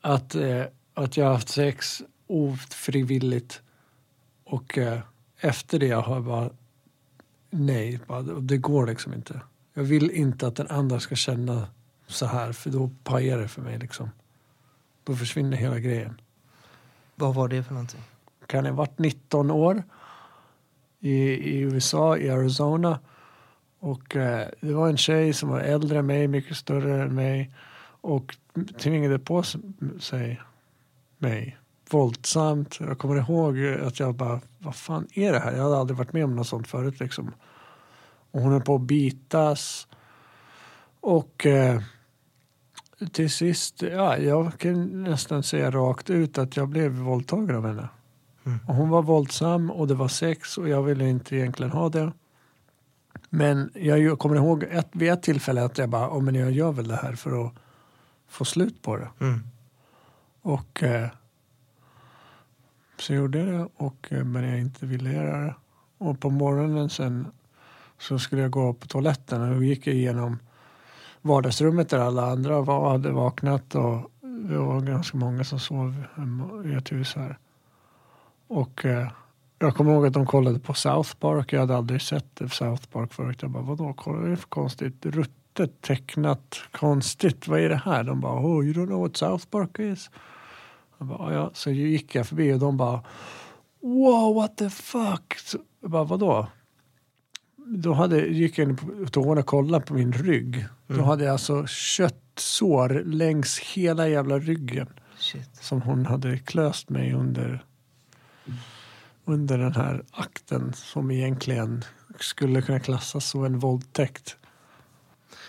Att, 0.00 0.34
eh, 0.34 0.64
att 0.94 1.16
jag 1.16 1.24
har 1.24 1.32
haft 1.32 1.48
sex 1.48 2.02
ofrivilligt 2.26 3.62
och 4.44 4.78
eh, 4.78 5.00
efter 5.40 5.78
det 5.78 5.90
har 5.90 6.14
jag 6.14 6.24
bara 6.24 6.50
nej, 7.50 8.00
bara, 8.06 8.22
det 8.22 8.56
går 8.56 8.86
liksom 8.86 9.14
inte. 9.14 9.40
Jag 9.74 9.82
vill 9.82 10.10
inte 10.10 10.46
att 10.46 10.56
den 10.56 10.68
andra 10.68 11.00
ska 11.00 11.14
känna 11.14 11.68
så 12.06 12.26
här 12.26 12.52
för 12.52 12.70
då 12.70 12.90
pajar 13.04 13.38
det 13.38 13.48
för 13.48 13.62
mig 13.62 13.78
liksom. 13.78 14.10
Då 15.04 15.16
försvinner 15.16 15.56
hela 15.56 15.78
grejen 15.78 16.20
Vad 17.14 17.34
var 17.34 17.48
det 17.48 17.62
för 17.62 17.72
någonting? 17.72 18.00
Kan 18.52 18.66
ha 18.66 18.72
varit 18.72 18.98
19 18.98 19.50
år 19.50 19.82
i, 21.00 21.14
i 21.32 21.58
USA, 21.58 22.16
i 22.16 22.30
Arizona. 22.30 22.98
Och 23.78 24.16
eh, 24.16 24.48
det 24.60 24.72
var 24.72 24.88
en 24.88 24.96
tjej 24.96 25.32
som 25.32 25.48
var 25.48 25.60
äldre 25.60 25.98
än 25.98 26.06
mig, 26.06 26.28
mycket 26.28 26.56
större 26.56 27.02
än 27.02 27.14
mig 27.14 27.50
och 28.00 28.36
tvingade 28.78 29.18
på 29.18 29.42
sig 30.00 30.40
mig 31.18 31.58
våldsamt. 31.90 32.80
Jag 32.80 32.98
kommer 32.98 33.16
ihåg 33.16 33.58
att 33.86 34.00
jag 34.00 34.14
bara, 34.14 34.40
vad 34.58 34.76
fan 34.76 35.08
är 35.14 35.32
det 35.32 35.38
här? 35.38 35.52
Jag 35.52 35.62
hade 35.62 35.76
aldrig 35.76 35.96
varit 35.96 36.12
med 36.12 36.24
om 36.24 36.36
något 36.36 36.46
sånt 36.46 36.68
förut 36.68 37.00
liksom. 37.00 37.34
Och 38.30 38.40
hon 38.40 38.52
höll 38.52 38.62
på 38.62 38.74
att 38.74 38.80
bitas. 38.80 39.88
Och 41.00 41.46
eh, 41.46 41.82
till 43.12 43.30
sist, 43.30 43.82
ja, 43.82 44.18
jag 44.18 44.58
kan 44.58 45.02
nästan 45.02 45.42
säga 45.42 45.70
rakt 45.70 46.10
ut 46.10 46.38
att 46.38 46.56
jag 46.56 46.68
blev 46.68 46.90
våldtagen 46.92 47.56
av 47.56 47.66
henne. 47.66 47.88
Mm. 48.44 48.58
Och 48.66 48.74
hon 48.74 48.88
var 48.88 49.02
våldsam 49.02 49.70
och 49.70 49.88
det 49.88 49.94
var 49.94 50.08
sex 50.08 50.58
och 50.58 50.68
jag 50.68 50.82
ville 50.82 51.08
inte 51.08 51.36
egentligen 51.36 51.72
ha 51.72 51.88
det. 51.88 52.12
Men 53.30 53.70
jag 53.74 54.18
kommer 54.18 54.36
ihåg 54.36 54.62
ett, 54.62 54.88
vid 54.92 55.12
ett 55.12 55.22
tillfälle 55.22 55.64
att 55.64 55.78
jag 55.78 55.88
bara, 55.88 56.08
oh, 56.08 56.22
men 56.22 56.34
jag 56.34 56.50
gör 56.50 56.72
väl 56.72 56.88
det 56.88 56.96
här 56.96 57.12
för 57.12 57.46
att 57.46 57.52
få 58.28 58.44
slut 58.44 58.82
på 58.82 58.96
det. 58.96 59.08
Mm. 59.20 59.40
Och 60.42 60.82
eh, 60.82 61.08
så 62.98 63.14
gjorde 63.14 63.38
jag 63.38 63.48
det, 63.48 63.68
och, 63.76 64.08
eh, 64.10 64.24
men 64.24 64.48
jag 64.48 64.58
inte 64.58 64.86
ville 64.86 65.12
göra 65.12 65.40
det. 65.40 65.54
Och 65.98 66.20
på 66.20 66.30
morgonen 66.30 66.90
sen 66.90 67.26
så 67.98 68.18
skulle 68.18 68.42
jag 68.42 68.50
gå 68.50 68.72
på 68.72 68.86
toaletten 68.86 69.42
och 69.42 69.54
då 69.56 69.62
gick 69.62 69.86
jag 69.86 69.94
igenom 69.94 70.38
vardagsrummet 71.20 71.88
där 71.88 71.98
alla 71.98 72.30
andra 72.30 72.60
var, 72.60 72.90
hade 72.90 73.10
vaknat 73.10 73.74
och 73.74 74.10
det 74.20 74.58
var 74.58 74.80
ganska 74.80 75.16
många 75.16 75.44
som 75.44 75.60
sov 75.60 76.04
i 76.64 76.74
ett 76.74 76.92
hus 76.92 77.14
här. 77.14 77.38
Och 78.52 78.84
eh, 78.84 79.08
jag 79.58 79.74
kommer 79.76 79.92
ihåg 79.92 80.06
att 80.06 80.12
de 80.12 80.26
kollade 80.26 80.58
på 80.58 80.74
South 80.74 81.14
Park. 81.16 81.52
Jag 81.52 81.60
hade 81.60 81.76
aldrig 81.76 82.02
sett 82.02 82.40
South 82.50 82.86
Park 82.92 83.12
förut. 83.12 83.38
Jag 83.42 83.50
bara, 83.50 83.62
vadå, 83.62 83.94
vad 84.06 84.24
är 84.24 84.30
det 84.30 84.36
för 84.36 84.48
konstigt? 84.48 85.06
Ruttet, 85.06 85.80
tecknat, 85.80 86.60
konstigt. 86.70 87.48
Vad 87.48 87.60
är 87.60 87.68
det 87.68 87.82
här? 87.84 88.04
De 88.04 88.20
bara, 88.20 88.40
oh, 88.40 88.64
you 88.64 88.72
don't 88.74 88.86
know 88.86 89.00
what 89.00 89.16
South 89.16 89.46
Park 89.46 89.78
is? 89.78 90.10
Jag 90.98 91.06
bara, 91.08 91.34
ja. 91.34 91.50
Så 91.54 91.70
gick 91.70 92.14
jag 92.14 92.26
förbi 92.26 92.52
och 92.52 92.58
de 92.58 92.76
bara, 92.76 93.02
wow, 93.80 94.34
what 94.34 94.56
the 94.56 94.70
fuck? 94.70 95.34
Så 95.38 95.58
jag 95.80 95.90
bara, 95.90 96.04
vadå? 96.04 96.46
Då 97.66 97.92
hade, 97.92 98.26
gick 98.26 98.58
jag 98.58 98.68
in 98.68 98.76
på 98.76 99.06
toan 99.10 99.38
och 99.38 99.46
kollade 99.46 99.86
på 99.86 99.94
min 99.94 100.12
rygg. 100.12 100.66
Då 100.86 100.94
Mm. 100.94 101.06
hade 101.06 101.24
jag 101.24 101.32
alltså 101.32 101.66
köttsår 101.66 103.02
längs 103.04 103.58
hela 103.58 104.08
jävla 104.08 104.38
ryggen 104.38 104.86
Shit. 105.18 105.56
som 105.56 105.82
hon 105.82 106.06
hade 106.06 106.38
klöst 106.38 106.90
mig 106.90 107.12
under, 107.12 107.64
under 109.24 109.58
den 109.58 109.74
här 109.74 110.04
akten 110.10 110.72
som 110.72 111.10
egentligen 111.10 111.84
skulle 112.18 112.62
kunna 112.62 112.80
klassas 112.80 113.28
som 113.28 113.44
en 113.44 113.58
våldtäkt. 113.58 114.36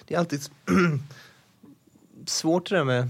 Det 0.06 0.16
är 0.16 0.20
alltid 0.20 0.42
svårt 2.26 2.70
det 2.70 2.76
där 2.76 2.84
med 2.84 3.10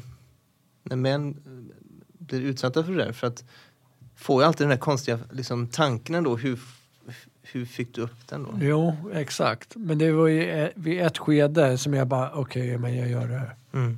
när 0.83 0.95
män 0.95 1.29
eh, 1.29 1.75
blir 2.17 2.41
utsatta 2.41 2.83
för 2.83 2.91
det 2.91 3.05
där. 3.05 3.11
För 3.11 3.27
att 3.27 3.43
får 4.15 4.41
jag 4.41 4.47
alltid 4.47 4.65
den 4.65 4.71
här 4.71 4.77
konstiga 4.77 5.19
liksom, 5.31 5.67
tanken 5.67 6.15
ändå. 6.15 6.37
Hur, 6.37 6.59
hur 7.41 7.65
fick 7.65 7.95
du 7.95 8.01
upp 8.01 8.27
den 8.27 8.43
då? 8.43 8.57
Jo, 8.61 8.95
exakt. 9.13 9.75
Men 9.75 9.97
det 9.97 10.11
var 10.11 10.27
ju 10.27 10.49
eh, 10.49 10.69
vid 10.75 11.01
ett 11.01 11.17
skede 11.17 11.77
som 11.77 11.93
jag 11.93 12.07
bara, 12.07 12.31
okej, 12.31 12.77
men 12.77 12.97
jag 12.97 13.09
gör 13.09 13.27
det 13.27 13.37
här. 13.37 13.55
Mm. 13.73 13.97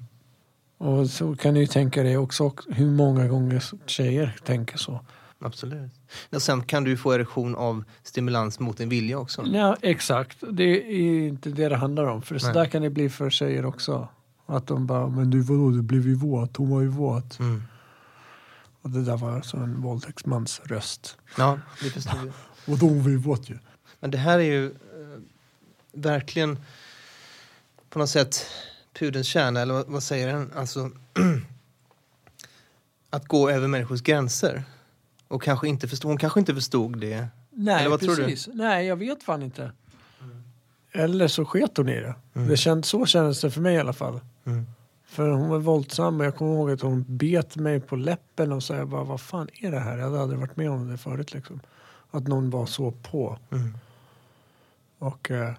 Och 0.77 1.09
så 1.09 1.35
kan 1.35 1.53
du 1.53 1.59
ju 1.59 1.67
tänka 1.67 2.03
dig 2.03 2.17
också 2.17 2.53
hur 2.67 2.91
många 2.91 3.27
gånger 3.27 3.63
tjejer 3.85 4.35
tänker 4.45 4.77
så. 4.77 4.99
Absolut. 5.45 5.91
Och 6.29 6.41
sen 6.41 6.63
kan 6.63 6.83
du 6.83 6.97
få 6.97 7.13
erektion 7.13 7.55
av 7.55 7.83
stimulans 8.03 8.59
mot 8.59 8.77
din 8.77 8.89
vilja 8.89 9.19
också. 9.19 9.45
Ja, 9.45 9.77
exakt. 9.81 10.37
Det 10.51 10.63
är 10.63 11.27
inte 11.27 11.49
det 11.49 11.69
det 11.69 11.75
handlar 11.75 12.05
om. 12.05 12.21
För 12.21 12.37
så 12.37 12.45
Nej. 12.45 12.53
där 12.53 12.65
kan 12.65 12.81
det 12.81 12.89
bli 12.89 13.09
för 13.09 13.29
tjejer 13.29 13.65
också. 13.65 14.07
Att 14.45 14.67
de 14.67 14.87
bara, 14.87 15.07
men 15.07 15.29
du 15.29 15.41
vadå, 15.41 15.69
du 15.69 15.81
blev 15.81 16.07
ju 16.07 16.15
våt, 16.15 16.57
hon 16.57 16.69
var 16.69 16.81
ju 16.81 16.87
våt. 16.87 17.39
Mm. 17.39 17.63
Och 18.81 18.89
det 18.89 19.03
där 19.03 19.17
var 19.17 19.31
alltså 19.31 19.57
en 19.57 19.81
våldtäktsmans 19.81 20.61
röst. 20.63 21.17
Ja, 21.37 21.59
det 21.83 21.89
förstår 21.89 22.17
vi. 22.23 22.31
Och 22.73 22.79
de 22.79 23.03
var 23.03 23.09
ju 23.09 23.17
våt 23.17 23.49
ju. 23.49 23.57
Men 23.99 24.11
det 24.11 24.17
här 24.17 24.39
är 24.39 24.43
ju 24.43 24.65
eh, 24.65 24.71
verkligen 25.91 26.57
på 27.89 27.99
något 27.99 28.09
sätt 28.09 28.45
pudelns 28.93 29.27
kärna, 29.27 29.61
eller 29.61 29.73
vad, 29.73 29.87
vad 29.87 30.03
säger 30.03 30.27
den? 30.27 30.51
Alltså 30.55 30.91
att 33.09 33.27
gå 33.27 33.49
över 33.49 33.67
människors 33.67 34.01
gränser. 34.01 34.63
Och 35.27 35.43
kanske 35.43 35.67
inte 35.67 35.87
förstod, 35.87 36.09
hon 36.11 36.17
kanske 36.17 36.39
inte 36.39 36.55
förstod 36.55 36.99
det. 36.99 37.27
Nej, 37.49 37.79
Eller 37.79 37.89
vad 37.89 37.99
tror 37.99 38.15
du? 38.15 38.23
precis. 38.23 38.49
Nej, 38.53 38.85
jag 38.85 38.95
vet 38.95 39.23
fan 39.23 39.41
inte. 39.41 39.71
Eller 40.91 41.27
så 41.27 41.45
sket 41.45 41.77
hon 41.77 41.89
i 41.89 41.99
det. 41.99 42.15
Mm. 42.33 42.47
det 42.47 42.57
känd, 42.57 42.85
så 42.85 43.05
kändes 43.05 43.41
det 43.41 43.51
för 43.51 43.61
mig 43.61 43.75
i 43.75 43.79
alla 43.79 43.93
fall. 43.93 44.19
Mm. 44.45 44.65
För 45.05 45.29
hon 45.29 45.49
var 45.49 45.59
våldsam 45.59 46.19
och 46.19 46.25
jag 46.25 46.35
kommer 46.35 46.53
ihåg 46.53 46.71
att 46.71 46.81
hon 46.81 47.05
bet 47.07 47.55
mig 47.55 47.79
på 47.79 47.95
läppen 47.95 48.51
och 48.51 48.63
sa 48.63 48.75
jag 48.75 48.87
bara 48.87 49.03
vad 49.03 49.21
fan 49.21 49.49
är 49.61 49.71
det 49.71 49.79
här? 49.79 49.97
Jag 49.97 50.05
hade 50.05 50.21
aldrig 50.21 50.39
varit 50.39 50.57
med 50.57 50.69
om 50.69 50.87
det 50.87 50.97
förut 50.97 51.33
liksom. 51.33 51.59
Att 52.11 52.27
någon 52.27 52.49
var 52.49 52.65
så 52.65 52.91
på. 52.91 53.37
Mm. 53.51 53.77
Och 54.99 55.31
eh, 55.31 55.53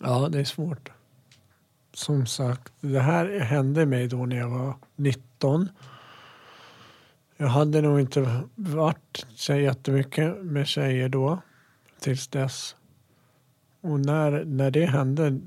ja, 0.00 0.28
det 0.28 0.40
är 0.40 0.44
svårt. 0.44 0.90
Som 1.94 2.26
sagt, 2.26 2.72
det 2.80 3.00
här 3.00 3.40
hände 3.40 3.86
mig 3.86 4.08
då 4.08 4.26
när 4.26 4.36
jag 4.36 4.48
var 4.48 4.74
19. 4.96 5.68
Jag 7.42 7.48
hade 7.48 7.80
nog 7.80 8.00
inte 8.00 8.42
varit 8.54 9.26
så 9.34 9.54
jättemycket 9.54 10.44
med 10.44 10.66
tjejer 10.66 11.08
då 11.08 11.42
tills 12.00 12.28
dess. 12.28 12.76
Och 13.80 14.00
när, 14.00 14.44
när 14.44 14.70
det 14.70 14.86
hände 14.86 15.40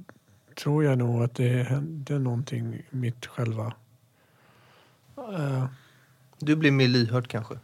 tror 0.55 0.83
jag 0.83 0.97
nog 0.97 1.23
att 1.23 1.35
det 1.35 1.63
hände 1.63 2.19
någonting 2.19 2.81
mitt 2.89 3.25
själva. 3.25 3.73
Eh, 5.17 5.65
Du 6.39 6.55
blir 6.55 6.71
mer 6.71 6.87
lyhörd 6.87 7.27
kanske? 7.27 7.59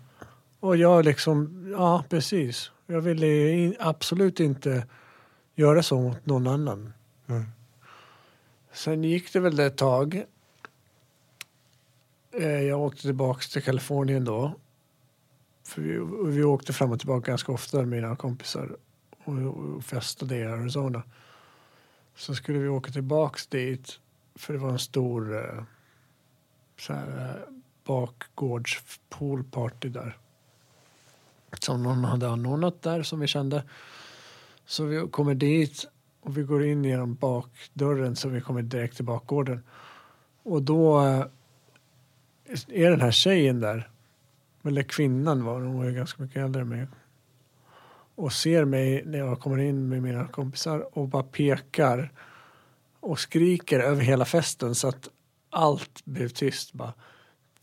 och 0.59 0.77
jag 0.77 1.05
liksom, 1.05 1.67
ja 1.77 2.03
precis. 2.09 2.71
Jag 2.87 3.01
ville 3.01 3.49
in, 3.49 3.75
absolut 3.79 4.39
inte 4.39 4.87
göra 5.55 5.83
så 5.83 6.01
mot 6.01 6.25
någon 6.25 6.47
annan. 6.47 6.93
Mm. 7.27 7.45
Sen 8.73 9.03
gick 9.03 9.33
det 9.33 9.39
väl 9.39 9.59
ett 9.59 9.77
tag. 9.77 10.23
Eh, 12.31 12.61
jag 12.61 12.81
åkte 12.81 13.01
tillbaka 13.01 13.41
till 13.41 13.63
Kalifornien 13.63 14.25
då. 14.25 14.55
För 15.63 15.81
vi, 15.81 15.99
vi 16.31 16.43
åkte 16.43 16.73
fram 16.73 16.91
och 16.91 16.99
tillbaka 16.99 17.31
ganska 17.31 17.51
ofta, 17.51 17.81
mina 17.81 18.15
kompisar. 18.15 18.77
Och, 19.23 19.33
och 19.33 19.83
festade 19.83 20.37
i 20.37 20.43
Arizona. 20.43 21.03
Så 22.15 22.35
skulle 22.35 22.59
vi 22.59 22.67
åka 22.67 22.91
tillbaka 22.91 23.39
dit. 23.49 23.99
För 24.35 24.53
det 24.53 24.59
var 24.59 24.69
en 24.69 24.79
stor 24.79 25.37
eh, 25.37 25.63
så 26.79 26.93
här, 26.93 27.29
eh, 27.29 27.53
bakgårds 27.83 28.83
poolparty 29.09 29.89
där. 29.89 30.17
Som 31.59 31.83
någon 31.83 32.03
hade 32.03 32.29
anordnat 32.29 32.81
där 32.81 33.03
som 33.03 33.19
vi 33.19 33.27
kände. 33.27 33.63
Så 34.65 34.83
vi 34.83 35.07
kommer 35.07 35.35
dit 35.35 35.87
och 36.21 36.37
vi 36.37 36.43
går 36.43 36.65
in 36.65 36.83
genom 36.83 37.15
bakdörren 37.15 38.15
så 38.15 38.29
vi 38.29 38.41
kommer 38.41 38.61
direkt 38.61 38.95
till 38.95 39.05
bakgården. 39.05 39.63
Och 40.43 40.61
då 40.63 41.01
är 42.67 42.89
den 42.89 43.01
här 43.01 43.11
tjejen 43.11 43.59
där, 43.59 43.89
eller 44.63 44.83
kvinnan 44.83 45.43
var 45.43 45.61
hon 45.61 45.77
var 45.77 45.85
ju 45.85 45.91
ganska 45.91 46.23
mycket 46.23 46.37
äldre 46.37 46.61
än 46.61 46.69
mig. 46.69 46.87
Och 48.15 48.33
ser 48.33 48.65
mig 48.65 49.03
när 49.05 49.17
jag 49.17 49.39
kommer 49.39 49.57
in 49.57 49.89
med 49.89 50.03
mina 50.03 50.27
kompisar 50.27 50.97
och 50.97 51.07
bara 51.07 51.23
pekar 51.23 52.11
och 52.99 53.19
skriker 53.19 53.79
över 53.79 54.01
hela 54.01 54.25
festen 54.25 54.75
så 54.75 54.87
att 54.87 55.09
allt 55.49 56.05
blev 56.05 56.29
tyst. 56.29 56.73
Bara, 56.73 56.93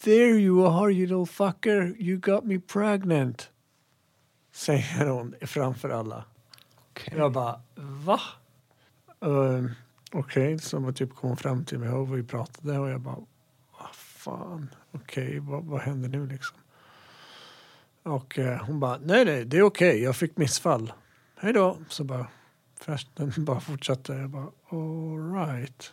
There 0.05 0.39
you 0.39 0.67
are 0.67 0.93
you 0.93 1.07
little 1.07 1.27
fucker, 1.27 1.95
you 1.99 2.19
got 2.19 2.45
me 2.45 2.61
pregnant. 2.61 3.51
Säger 4.53 5.07
hon 5.07 5.35
framför 5.41 5.91
alla. 5.91 6.25
Jag 7.17 7.33
bara, 7.33 7.61
va? 7.77 8.21
Uh, 9.27 9.71
Okej, 10.13 10.59
så 10.59 10.79
var 10.79 10.93
typ 10.93 11.15
kom 11.15 11.37
fram 11.37 11.65
till 11.65 11.79
mig 11.79 11.89
och 11.89 12.17
vi 12.17 12.23
pratade 12.23 12.79
och 12.79 12.89
jag 12.89 13.01
bara, 13.01 13.17
fan, 14.29 14.75
okej, 14.93 15.39
vad, 15.39 15.65
vad 15.65 15.81
händer 15.81 16.09
nu 16.09 16.27
liksom? 16.27 16.57
Och 18.03 18.39
eh, 18.39 18.65
hon 18.67 18.81
bara, 18.81 18.99
nej 18.99 19.25
nej, 19.25 19.45
det 19.45 19.59
är 19.59 19.63
okej, 19.63 20.03
jag 20.03 20.17
fick 20.17 20.37
missfall. 20.37 20.93
Hej 21.37 21.53
då. 21.53 21.79
Så 21.89 22.05
bara, 22.05 22.27
festen 22.81 23.33
bara 23.45 23.61
fortsatte. 23.61 24.13
Jag 24.13 24.31
bara, 24.31 24.51
all 24.71 25.33
right. 25.33 25.93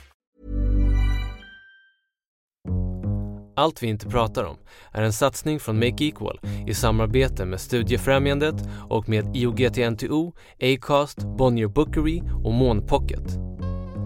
Allt 3.55 3.83
vi 3.83 3.87
inte 3.87 4.07
pratar 4.07 4.43
om 4.43 4.57
är 4.91 5.01
en 5.01 5.13
satsning 5.13 5.59
från 5.59 5.79
Make 5.79 6.05
Equal 6.05 6.39
i 6.67 6.73
samarbete 6.73 7.45
med 7.45 7.61
Studiefrämjandet 7.61 8.55
och 8.89 9.09
med 9.09 9.35
IOGT-NTO, 9.35 10.33
Acast, 10.61 11.17
Bonnier 11.37 11.67
Bookery 11.67 12.21
och 12.43 12.53
Månpocket. 12.53 13.23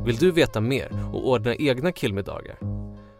Vill 0.05 0.15
du 0.15 0.31
veta 0.31 0.61
mer 0.61 0.89
och 1.13 1.29
ordna 1.29 1.55
egna 1.55 1.91
killmiddagar? 1.91 2.57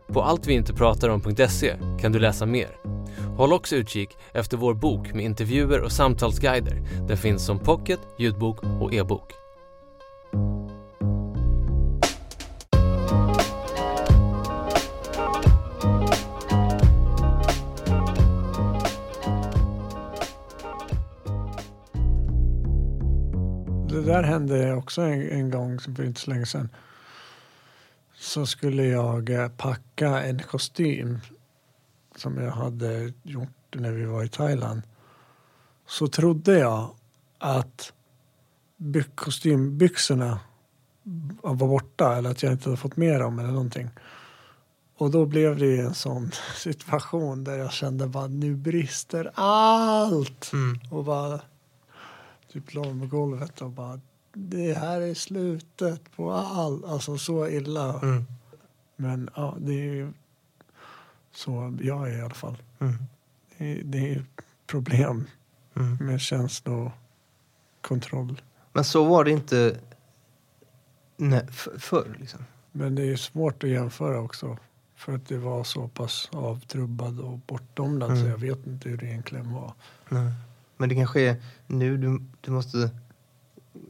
På 0.08 0.22
alltviintepratarom.se 0.22 1.76
kan 2.02 2.12
du 2.12 2.20
läsa 2.20 2.46
mer. 2.46 2.78
Håll 3.38 3.54
också 3.54 3.76
utkik 3.76 4.10
efter 4.34 4.58
vår 4.58 4.74
bok 4.74 5.14
med 5.14 5.26
intervjuer 5.26 5.82
och 5.82 5.92
samtalsguider. 5.92 6.82
Den 7.08 7.18
finns 7.18 7.46
som 7.46 7.60
pocket, 7.60 8.00
ljudbok 8.20 8.64
och 8.82 8.94
e-bok. 8.94 9.32
Där 24.06 24.24
hände 24.24 24.74
också 24.74 25.02
en, 25.02 25.30
en 25.30 25.50
gång 25.50 25.80
för 25.80 26.04
inte 26.04 26.22
så 26.22 26.32
länge 26.32 26.46
sedan. 26.46 26.70
Så 28.16 28.46
skulle 28.46 28.84
jag 28.84 29.30
eh, 29.30 29.48
packa 29.48 30.24
en 30.24 30.40
kostym 30.40 31.20
som 32.16 32.38
jag 32.38 32.52
hade 32.52 33.14
gjort 33.24 33.50
när 33.76 33.92
vi 33.92 34.06
var 34.06 34.24
i 34.24 34.30
Thailand. 34.30 34.82
Så 35.88 36.08
trodde 36.08 36.60
jag 36.60 36.90
att 37.38 37.94
by- 38.78 39.04
kostymbyxorna 39.16 40.40
var 41.42 41.68
borta 41.68 42.16
eller 42.18 42.30
att 42.30 42.44
jag 42.44 42.52
inte 42.52 42.70
hade 42.70 42.78
fått 42.78 42.98
med 42.98 43.20
dem 43.22 43.40
eller 43.40 43.52
någonting. 43.52 43.90
Och 44.98 45.12
då 45.12 45.26
blev 45.26 45.58
det 45.58 45.80
en 45.80 45.94
sån 45.94 46.32
situation 46.56 47.44
där 47.44 47.58
jag 47.58 47.72
kände 47.72 48.08
bara 48.08 48.28
nu 48.28 48.56
brister 48.56 49.32
allt. 49.34 50.54
Mm. 50.54 50.80
Och 50.92 51.04
bara 51.04 51.42
typ 52.56 52.74
la 52.74 52.94
mig 52.94 53.10
på 53.10 53.18
golvet 53.18 53.62
och 53.62 53.72
bara 53.72 54.00
det 54.34 54.74
här 54.74 55.02
är 55.02 55.14
slutet 55.14 56.12
på 56.16 56.32
allt. 56.34 56.86
Alltså 56.86 57.18
så 57.18 57.48
illa. 57.48 58.00
Mm. 58.00 58.26
Men 58.96 59.30
ja, 59.36 59.56
det 59.60 59.74
är 59.74 59.94
ju 59.94 60.14
så 61.32 61.78
jag 61.82 62.10
är 62.12 62.18
i 62.18 62.22
alla 62.22 62.34
fall. 62.34 62.58
Mm. 62.80 62.96
Det 63.58 63.72
är, 63.80 63.84
det 63.84 64.14
är 64.14 64.26
problem 64.68 65.26
Mm. 65.78 65.98
med 66.06 66.22
känslokontroll. 66.22 68.42
Men 68.74 68.84
så 68.84 69.04
var 69.04 69.24
det 69.24 69.32
inte 69.32 69.80
nej, 71.18 71.46
f- 71.50 71.68
förr 71.78 72.16
liksom. 72.20 72.40
Men 72.72 72.96
det 72.96 73.04
är 73.12 73.16
svårt 73.16 73.64
att 73.64 73.70
jämföra 73.70 74.22
också. 74.22 74.58
För 74.96 75.16
att 75.16 75.28
det 75.28 75.38
var 75.38 75.64
så 75.64 75.88
pass 75.88 76.30
avtrubbad 76.34 77.20
och 77.20 77.38
bortdomnad 77.40 78.10
så 78.10 78.16
Mm. 78.16 78.28
jag 78.30 78.38
vet 78.38 78.68
inte 78.68 78.90
hur 78.90 78.98
det 78.98 79.06
egentligen 79.06 79.54
var. 79.54 79.74
Nej. 80.10 80.32
Men 80.78 80.90
det 80.90 80.96
kanske 80.96 81.22
är 81.22 81.36
nu 81.68 81.98
du, 81.98 82.22
du 82.42 82.52
måste 82.52 82.90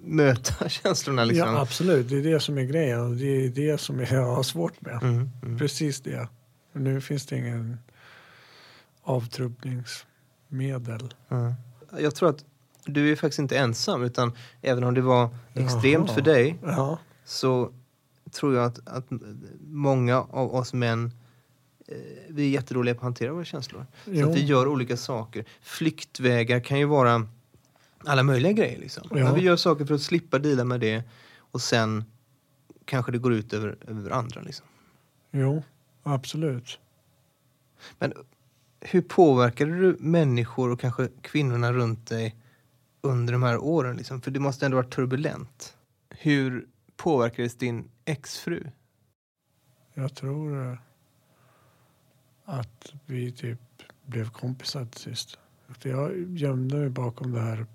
möta 0.04 0.70
känslorna 0.84 1.24
liksom. 1.24 1.54
Ja 1.54 1.62
absolut, 1.62 2.10
det 2.10 2.18
är 2.18 2.24
det 2.24 2.40
som 2.40 2.58
är 2.58 2.64
grejen 2.64 3.02
och 3.02 3.16
det 3.16 3.46
är 3.46 3.50
det 3.50 3.78
som 3.78 4.00
jag 4.00 4.36
har 4.36 4.44
svårt 4.44 4.82
med. 4.82 5.04
Mm, 5.04 5.30
mm. 5.44 5.58
Precis 5.58 6.02
det. 6.02 6.28
Nu 6.74 7.02
finns 7.02 7.26
det 7.26 7.38
ingen 7.38 7.78
avtrubbningsmedel. 9.04 11.14
Ja. 11.28 11.54
Jag 12.00 12.16
tror 12.16 12.30
att 12.30 12.46
du 12.86 13.12
är 13.12 13.16
faktiskt 13.16 13.40
inte 13.40 13.58
ensam 13.58 14.04
utan 14.04 14.32
även 14.62 14.84
om 14.84 14.94
det 14.94 15.02
var 15.02 15.30
extremt 15.54 16.08
Jaha. 16.08 16.16
för 16.16 16.22
dig 16.22 16.58
Ja, 16.64 17.00
så 17.26 17.72
tror 18.32 18.56
jag 18.56 18.66
att, 18.66 18.88
att 18.88 19.06
många 19.62 20.22
av 20.22 20.56
oss 20.56 20.74
män 20.74 21.12
vi 22.28 22.46
är 22.46 22.50
jättedåliga 22.50 22.96
på 22.96 23.00
att 23.00 23.04
hantera 23.04 23.34
våra 23.34 23.46
känslor. 23.46 23.86
Så 24.06 24.12
jo. 24.14 24.30
att 24.30 24.36
vi 24.36 24.46
gör 24.46 24.68
olika 24.68 24.98
saker. 24.98 25.46
Flyktvägar 25.62 26.60
kan 26.60 26.80
ju 26.80 26.86
vara 26.86 27.28
alla 28.04 28.24
möjliga 28.24 28.52
grejer. 28.52 28.80
Liksom. 28.80 29.08
Ja. 29.10 29.24
Men 29.24 29.36
vi 29.36 29.42
gör 29.42 29.56
saker 29.56 29.86
för 29.86 29.96
att 29.96 30.02
slippa 30.02 30.40
dela 30.40 30.64
med 30.64 30.80
det 30.80 31.04
och 31.38 31.62
sen 31.62 32.04
kanske 32.86 33.12
det 33.12 33.18
går 33.18 33.34
ut 33.34 33.54
över, 33.54 33.78
över 33.88 34.12
andra. 34.12 34.42
Liksom. 34.42 34.66
jo, 35.32 35.64
absolut. 36.04 36.80
Men 38.00 38.14
hur 38.80 39.02
påverkade 39.02 39.80
du 39.80 39.98
människor 40.00 40.72
och 40.72 40.80
kanske 40.80 41.10
kvinnorna 41.22 41.74
runt 41.74 42.08
dig 42.08 42.36
under 43.02 43.34
de 43.34 43.44
här 43.44 43.58
åren? 43.58 43.98
Liksom? 43.98 44.22
För 44.22 44.32
det 44.32 44.40
måste 44.40 44.66
ändå 44.66 44.78
varit 44.78 44.94
turbulent. 44.94 45.78
Hur 46.10 46.68
påverkades 46.96 47.56
din 47.56 47.90
exfru? 48.06 48.64
Jag 49.94 50.16
tror 50.16 50.72
eh, 50.72 50.78
att 52.46 52.94
vi 53.06 53.32
typ 53.32 53.60
blev 54.06 54.30
kompisar 54.30 54.86
till 54.86 55.02
sist. 55.02 55.40
Jag 55.84 56.38
gömde 56.38 56.78
mig 56.78 56.90
bakom 56.90 57.32
det 57.32 57.42
här 57.42 57.66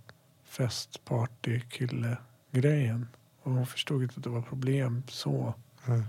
festparty-kille-grejen. 0.44 3.06
Och 3.42 3.52
hon 3.52 3.66
förstod 3.66 4.02
inte 4.02 4.14
att 4.16 4.24
det 4.24 4.30
var 4.30 4.42
problem 4.42 5.02
så. 5.08 5.54
Mm. 5.86 6.02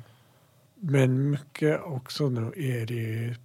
Men 0.76 1.30
mycket 1.30 1.82
också 1.82 2.30
nu 2.30 2.54
är 2.56 2.86
det 2.86 2.94
ju 2.94 3.36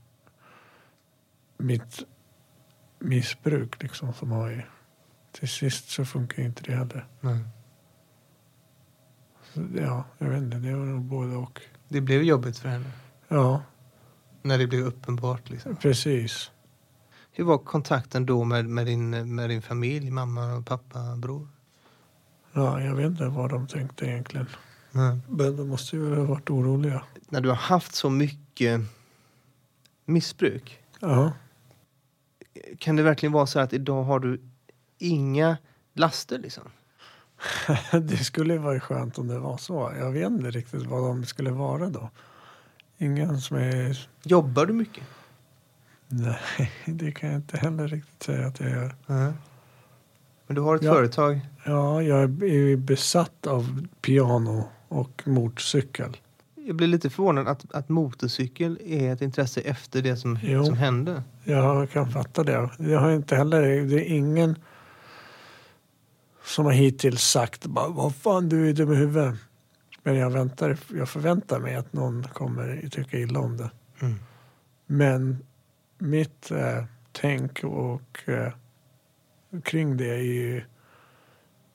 mitt 1.59 2.02
missbruk 2.98 3.83
liksom 3.83 4.12
som 4.12 4.33
har 4.33 4.48
ju... 4.48 4.62
Till 5.33 5.48
sist 5.48 5.88
så 5.88 6.05
funkar 6.05 6.42
inte 6.42 6.62
det 6.62 6.72
heller. 6.72 7.07
Nej. 7.20 7.44
Så, 9.52 9.66
ja, 9.76 10.05
jag 10.18 10.29
vet 10.29 10.42
inte. 10.42 10.57
Det 10.57 10.74
var 10.74 10.85
nog 10.85 11.02
både 11.02 11.37
och. 11.37 11.62
Det 11.88 12.00
blev 12.00 12.22
jobbigt 12.22 12.59
för 12.59 12.68
henne 12.68 12.92
Ja, 13.29 13.62
när 14.47 14.59
det 14.59 14.67
blev 14.67 14.87
uppenbart. 14.87 15.51
Liksom. 15.51 15.77
precis. 15.77 16.51
Hur 17.33 17.45
var 17.45 17.59
kontakten 17.59 18.27
då 18.27 18.45
med, 18.45 18.65
med, 18.67 18.87
din, 18.87 19.35
med 19.35 19.51
din 19.51 19.63
familj, 19.63 20.11
mamma, 20.11 20.55
och 20.55 20.67
pappa, 20.67 21.17
bror? 21.17 21.49
Ja, 22.53 22.81
jag 22.81 22.95
vet 22.95 23.07
inte 23.07 23.27
vad 23.27 23.51
de 23.51 23.67
tänkte 23.67 24.07
egentligen. 24.07 24.47
Nej. 24.93 25.19
Men 25.29 25.57
de 25.57 25.69
måste 25.69 25.97
ju 25.97 26.15
ha 26.15 26.25
varit 26.25 26.51
oroliga. 26.51 27.03
När 27.29 27.41
du 27.41 27.49
har 27.49 27.57
haft 27.57 27.95
så 27.95 28.11
mycket 28.11 28.81
missbruk, 30.05 30.81
Ja, 31.01 31.33
kan 32.79 32.97
det 32.97 33.03
verkligen 33.03 33.33
vara 33.33 33.47
så 33.47 33.61
att 33.61 33.73
idag 33.73 34.03
har 34.03 34.21
du 34.21 34.41
inga 34.99 35.57
laster? 35.93 36.39
Liksom? 36.39 36.63
det 37.93 38.17
skulle 38.17 38.59
vara 38.59 38.81
skönt 38.81 39.19
om 39.19 39.29
det 39.29 39.39
var 39.39 39.57
så. 39.57 39.93
Jag 39.99 40.11
vet 40.11 40.31
inte 40.31 40.51
riktigt 40.51 40.87
vad 40.87 41.03
de 41.03 41.25
skulle 41.25 41.51
vara 41.51 41.89
då. 41.89 42.11
Ingen 42.99 43.41
som 43.41 43.57
är... 43.57 44.09
Jobbar 44.23 44.67
du 44.67 44.73
mycket? 44.73 45.05
Nej, 46.09 46.39
det 46.87 47.13
kan 47.13 47.29
jag 47.31 47.39
inte 47.39 47.57
heller 47.57 47.89
riktigt 47.89 48.23
säga 48.23 48.47
att 48.47 48.61
jag 48.61 48.71
gör. 48.71 48.95
Nej. 49.07 49.33
Men 50.47 50.55
du 50.55 50.61
har 50.61 50.77
ett 50.77 50.83
Ja. 50.83 50.93
företag? 50.93 51.41
Ja, 51.65 52.03
jag 52.03 52.23
är 52.23 52.77
besatt 52.77 53.47
av 53.47 53.87
piano 54.01 54.65
och 54.89 55.23
motorcykel. 55.27 56.17
Jag 56.67 56.77
blir 56.77 56.87
lite 56.89 57.11
förvånad 57.11 57.49
att, 57.49 57.75
att 57.75 57.89
motorcykel 57.89 58.79
är 58.85 59.13
ett 59.13 59.21
intresse 59.23 59.61
efter 59.61 60.03
det 60.03 60.17
som, 60.17 60.39
Jo. 60.43 60.65
som 60.65 60.77
hände. 60.77 61.23
Jag 61.45 61.91
kan 61.91 62.11
fatta 62.11 62.45
det. 62.45 62.71
Jag 62.79 63.01
har 63.01 63.11
inte 63.11 63.37
heller... 63.37 63.63
Det 63.63 64.11
är 64.11 64.15
ingen 64.17 64.57
som 66.45 66.65
har 66.65 66.73
hittills 66.73 67.23
sagt 67.23 67.67
bara, 67.67 67.89
vad 67.89 68.15
fan 68.15 68.49
du 68.49 68.69
är 68.69 68.73
dum 68.73 68.93
i 68.93 68.97
huvudet. 68.97 69.35
Men 70.07 70.16
jag, 70.16 70.31
väntar, 70.31 70.77
jag 70.95 71.09
förväntar 71.09 71.61
mig 71.61 71.75
att 71.75 71.92
någon 71.92 72.23
kommer 72.23 72.88
tycka 72.90 73.19
illa 73.19 73.40
om 73.40 73.57
det. 73.57 73.71
Mm. 74.01 74.14
Men 74.87 75.38
mitt 75.99 76.51
eh, 76.51 76.85
tänk 77.12 77.64
och 77.64 78.29
eh, 78.29 78.53
kring 79.62 79.97
det 79.97 80.11
är 80.11 80.23
ju 80.23 80.62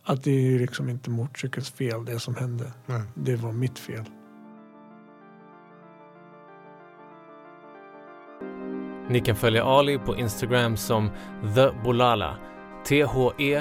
att 0.04 0.24
det 0.24 0.32
är 0.32 0.60
liksom 0.60 0.90
inte 0.90 1.10
motorcykelns 1.10 1.72
fel 1.72 2.06
det 2.06 2.20
som 2.20 2.36
hände. 2.36 2.74
Nej. 2.86 3.02
Det 3.14 3.36
var 3.36 3.52
mitt 3.52 3.80
fel. 3.80 4.06
Ni 9.10 9.22
kan 9.26 9.36
följa 9.36 9.64
Ali 9.64 9.98
på 9.98 10.16
Instagram 10.16 10.78
som 10.78 11.10
The 11.56 11.72
Bolala. 11.84 12.32
E 12.32 12.38
T-H-E-B-O-U-L-A-L-A. 12.86 13.52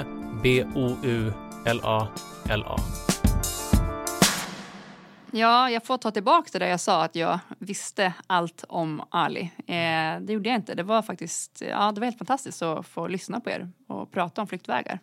Ja, 5.31 5.69
jag 5.69 5.85
får 5.85 5.97
ta 5.97 6.11
tillbaka 6.11 6.49
det 6.53 6.59
där 6.59 6.67
jag 6.67 6.79
sa 6.79 7.03
att 7.03 7.15
jag 7.15 7.39
visste 7.59 8.13
allt 8.27 8.63
om 8.67 9.03
Ali. 9.09 9.41
Eh, 9.57 10.21
det 10.21 10.33
gjorde 10.33 10.49
jag 10.49 10.55
inte. 10.55 10.75
Det 10.75 10.83
var 10.83 11.01
faktiskt 11.01 11.63
ja, 11.69 11.91
det 11.91 11.99
var 11.99 12.05
helt 12.05 12.17
fantastiskt 12.17 12.61
att 12.61 12.87
få 12.87 13.07
lyssna 13.07 13.39
på 13.39 13.49
er 13.49 13.71
och 13.87 14.11
prata 14.11 14.41
om 14.41 14.47
flyktvägar. 14.47 14.99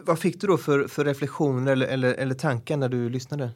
Vad 0.00 0.18
fick 0.18 0.40
du 0.40 0.46
då 0.46 0.58
för, 0.58 0.88
för 0.88 1.04
reflektioner 1.04 1.72
eller, 1.72 1.86
eller, 1.86 2.14
eller 2.14 2.34
tankar 2.34 2.76
när 2.76 2.88
du 2.88 3.08
lyssnade? 3.08 3.50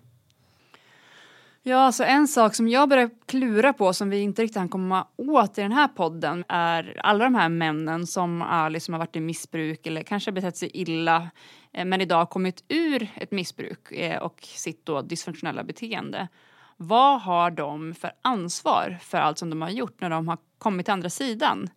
Ja, 1.65 1.93
så 1.93 2.03
en 2.03 2.29
sak 2.29 2.55
som 2.55 2.69
jag 2.69 2.89
börjar 2.89 3.11
klura 3.27 3.73
på 3.73 3.93
som 3.93 4.11
vi 4.11 4.21
inte 4.21 4.43
riktigt 4.43 4.57
kan 4.57 4.69
komma 4.69 5.07
åt 5.17 5.59
i 5.59 5.63
den 5.63 5.73
här 5.73 5.89
podden 5.89 6.45
är 6.49 7.01
alla 7.05 7.25
de 7.25 7.35
här 7.35 7.49
männen 7.49 8.07
som 8.07 8.43
Ali 8.43 8.81
som 8.81 8.95
har 8.95 8.99
varit 8.99 9.17
i 9.17 9.21
missbruk 9.21 9.87
eller 9.87 10.03
kanske 10.03 10.33
betett 10.33 10.57
sig 10.57 10.71
illa 10.75 11.31
Eh, 11.73 11.85
men 11.85 12.01
idag 12.01 12.31
kommit 12.31 12.65
ur 12.69 13.09
ett 13.15 13.31
missbruk 13.31 13.93
eh, 13.93 14.23
och 14.23 14.39
sitt 14.43 14.87
då 14.87 15.03
dysfunktionella 15.03 15.65
beteende. 15.65 16.29
Vad 16.77 17.23
har 17.23 17.51
de 17.51 17.95
för 17.95 18.13
ansvar 18.23 18.99
för 19.03 19.19
allt 19.19 19.39
som 19.39 19.51
de 19.51 19.63
har 19.63 19.71
gjort 19.71 20.01
när 20.01 20.11
de 20.11 20.29
har 20.29 20.39
kommit 20.59 20.87
till 20.87 20.93
andra 20.93 21.11
sidan? 21.11 21.71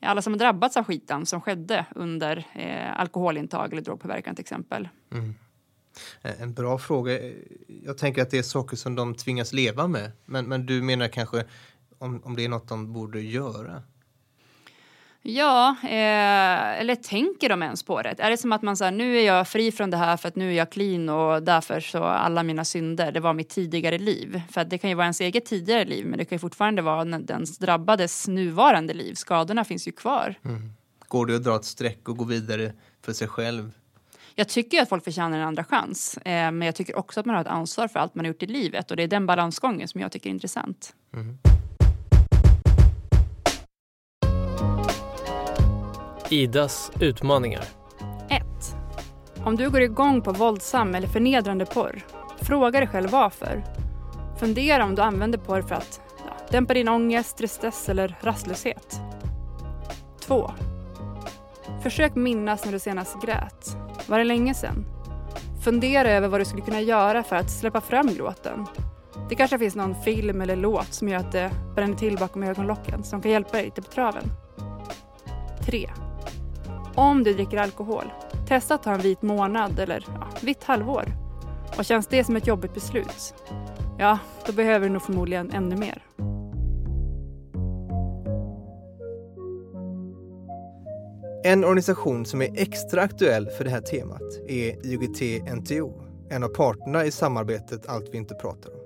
Alla 0.00 0.22
som 0.22 0.32
har 0.32 0.38
drabbats 0.38 0.76
av 0.76 0.84
skiten 0.84 1.26
som 1.26 1.40
skedde 1.40 1.86
under 1.94 2.46
eh, 2.54 3.00
alkoholintag 3.00 3.72
eller 3.72 3.82
drogpåverkan 3.82 4.34
till 4.34 4.42
exempel. 4.42 4.88
Mm. 5.12 5.34
Eh, 6.22 6.42
en 6.42 6.54
bra 6.54 6.78
fråga. 6.78 7.18
Jag 7.84 7.98
tänker 7.98 8.22
att 8.22 8.30
det 8.30 8.38
är 8.38 8.42
saker 8.42 8.76
som 8.76 8.94
de 8.94 9.14
tvingas 9.14 9.52
leva 9.52 9.86
med. 9.88 10.12
Men, 10.24 10.44
men 10.44 10.66
du 10.66 10.82
menar 10.82 11.08
kanske 11.08 11.44
om, 11.98 12.22
om 12.24 12.36
det 12.36 12.44
är 12.44 12.48
något 12.48 12.68
de 12.68 12.92
borde 12.92 13.20
göra? 13.20 13.82
Ja, 15.26 15.76
eh, 15.82 16.80
eller 16.80 16.94
tänker 16.94 17.48
de 17.48 17.62
ens 17.62 17.82
på 17.82 18.02
det? 18.02 18.14
Är 18.18 18.30
det 18.30 18.36
som 18.36 18.52
att 18.52 18.62
man 18.62 18.76
säger 18.76 18.92
nu 18.92 19.18
är 19.18 19.26
jag 19.26 19.48
fri 19.48 19.72
från 19.72 19.90
det 19.90 19.96
här 19.96 20.16
för 20.16 20.28
att 20.28 20.36
nu 20.36 20.50
är 20.50 20.56
jag 20.56 20.70
clean 20.70 21.08
och 21.08 21.42
därför 21.42 21.80
så 21.80 22.04
alla 22.04 22.42
mina 22.42 22.64
synder, 22.64 23.12
det 23.12 23.20
var 23.20 23.34
mitt 23.34 23.48
tidigare 23.48 23.98
liv. 23.98 24.42
För 24.50 24.64
det 24.64 24.78
kan 24.78 24.90
ju 24.90 24.96
vara 24.96 25.04
ens 25.04 25.20
eget 25.20 25.44
tidigare 25.44 25.84
liv 25.84 26.06
men 26.06 26.18
det 26.18 26.24
kan 26.24 26.36
ju 26.36 26.40
fortfarande 26.40 26.82
vara 26.82 27.04
den 27.04 27.44
drabbades 27.60 28.28
nuvarande 28.28 28.94
liv. 28.94 29.14
Skadorna 29.14 29.64
finns 29.64 29.88
ju 29.88 29.92
kvar. 29.92 30.34
Går 31.08 31.26
det 31.26 31.36
att 31.36 31.44
dra 31.44 31.56
ett 31.56 31.64
streck 31.64 32.08
och 32.08 32.16
gå 32.16 32.24
vidare 32.24 32.72
för 33.02 33.12
sig 33.12 33.28
själv? 33.28 33.72
Jag 34.34 34.48
tycker 34.48 34.82
att 34.82 34.88
folk 34.88 35.04
förtjänar 35.04 35.38
en 35.38 35.44
andra 35.46 35.64
chans. 35.64 36.16
Eh, 36.16 36.50
men 36.50 36.62
jag 36.62 36.74
tycker 36.74 36.98
också 36.98 37.20
att 37.20 37.26
man 37.26 37.34
har 37.34 37.42
ett 37.42 37.48
ansvar 37.48 37.88
för 37.88 38.00
allt 38.00 38.14
man 38.14 38.24
har 38.24 38.28
gjort 38.28 38.42
i 38.42 38.46
livet 38.46 38.90
och 38.90 38.96
det 38.96 39.02
är 39.02 39.08
den 39.08 39.26
balansgången 39.26 39.88
som 39.88 40.00
jag 40.00 40.12
tycker 40.12 40.30
är 40.30 40.34
intressant. 40.34 40.94
Idas 46.30 46.92
utmaningar. 47.00 47.64
1. 48.28 48.42
Om 49.44 49.56
du 49.56 49.70
går 49.70 49.80
igång 49.80 50.22
på 50.22 50.32
våldsam 50.32 50.94
eller 50.94 51.08
förnedrande 51.08 51.66
porr, 51.66 52.00
fråga 52.40 52.80
dig 52.80 52.88
själv 52.88 53.10
varför. 53.10 53.64
Fundera 54.40 54.84
om 54.84 54.94
du 54.94 55.02
använder 55.02 55.38
porr 55.38 55.62
för 55.62 55.74
att 55.74 56.00
ja, 56.18 56.32
dämpa 56.50 56.74
din 56.74 56.88
ångest, 56.88 57.36
tristess 57.36 57.88
eller 57.88 58.16
rastlöshet. 58.20 59.00
2. 60.20 60.50
Försök 61.82 62.14
minnas 62.14 62.64
när 62.64 62.72
du 62.72 62.78
senast 62.78 63.22
grät. 63.22 63.76
Var 64.06 64.18
det 64.18 64.24
länge 64.24 64.54
sedan? 64.54 64.86
Fundera 65.64 66.10
över 66.10 66.28
vad 66.28 66.40
du 66.40 66.44
skulle 66.44 66.62
kunna 66.62 66.80
göra 66.80 67.22
för 67.22 67.36
att 67.36 67.50
släppa 67.50 67.80
fram 67.80 68.14
gråten. 68.14 68.66
Det 69.14 69.20
Det 69.28 69.34
kanske 69.34 69.58
finns 69.58 69.74
någon 69.74 69.94
film 69.94 70.40
eller 70.40 70.56
låt 70.56 70.94
som 70.94 71.08
gör 71.08 71.18
att 71.18 71.32
det 71.32 71.50
bränner 71.74 71.96
till 71.96 72.18
bakom 72.18 72.42
ögonlocken 72.42 73.04
som 73.04 73.22
kan 73.22 73.30
hjälpa 73.30 73.52
dig 73.52 73.64
lite 73.64 73.82
på 73.82 73.90
traven. 73.90 74.24
3. 75.64 75.90
Om 76.96 77.24
du 77.24 77.34
dricker 77.34 77.56
alkohol, 77.56 78.12
testa 78.48 78.74
att 78.74 78.82
ta 78.82 78.92
en 78.94 79.00
vit 79.00 79.22
månad 79.22 79.78
eller 79.78 80.04
ja, 80.06 80.28
vitt 80.42 80.64
halvår. 80.64 81.04
Och 81.78 81.84
känns 81.84 82.06
det 82.06 82.24
som 82.24 82.36
ett 82.36 82.46
jobbigt 82.46 82.74
beslut? 82.74 83.34
Ja, 83.98 84.18
då 84.46 84.52
behöver 84.52 84.86
du 84.86 84.92
nog 84.92 85.02
förmodligen 85.02 85.50
ännu 85.50 85.76
mer. 85.76 86.02
En 91.44 91.64
organisation 91.64 92.26
som 92.26 92.42
är 92.42 92.60
extra 92.60 93.02
aktuell 93.02 93.48
för 93.48 93.64
det 93.64 93.70
här 93.70 93.80
temat 93.80 94.40
är 94.48 94.86
IOGT-NTO, 94.86 96.02
en 96.30 96.44
av 96.44 96.48
parterna 96.48 97.04
i 97.04 97.10
samarbetet 97.10 97.86
Allt 97.86 98.08
vi 98.12 98.18
inte 98.18 98.34
pratar 98.34 98.70
om. 98.70 98.80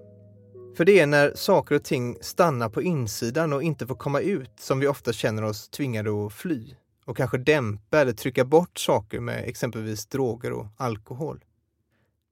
För 0.77 0.85
det 0.85 1.01
är 1.01 1.07
när 1.07 1.33
saker 1.35 1.75
och 1.75 1.85
ting 1.85 2.17
stannar 2.21 2.69
på 2.69 2.83
insidan 2.83 3.53
och 3.53 3.63
inte 3.63 3.87
får 3.87 3.95
komma 3.95 4.21
ut 4.21 4.53
som 4.61 4.81
vi 4.81 4.87
ofta 4.87 5.13
känner 5.13 5.45
oss 5.45 5.69
tvingade 5.69 6.27
att 6.27 6.33
fly 6.33 6.75
och 7.09 7.17
kanske 7.17 7.39
dämpa 7.39 8.01
eller 8.01 8.13
trycka 8.13 8.45
bort 8.45 8.79
saker 8.79 9.21
med 9.21 9.45
exempelvis 9.49 10.07
droger 10.07 10.53
och 10.53 10.67
alkohol. 10.77 11.45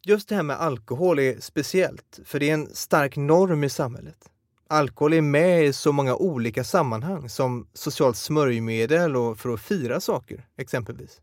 Just 0.05 0.29
det 0.29 0.35
här 0.35 0.43
med 0.43 0.57
alkohol 0.57 1.19
är 1.19 1.41
speciellt, 1.41 2.21
för 2.25 2.41
det 2.41 2.51
är 2.51 2.55
en 2.55 2.75
stark 2.75 3.17
norm 3.17 3.65
i 3.65 3.69
samhället. 3.69 4.31
Alkohol 4.69 5.13
är 5.13 5.21
med 5.21 5.65
i 5.65 5.73
så 5.73 5.93
många 5.93 6.17
olika 6.17 6.65
sammanhang 6.65 7.29
som 7.29 7.69
socialt 7.73 8.17
smörjmedel 8.17 9.17
och 9.17 9.39
för 9.39 9.55
att 9.55 9.61
fira 9.61 10.01
saker, 10.01 10.47
exempelvis. 10.57 11.21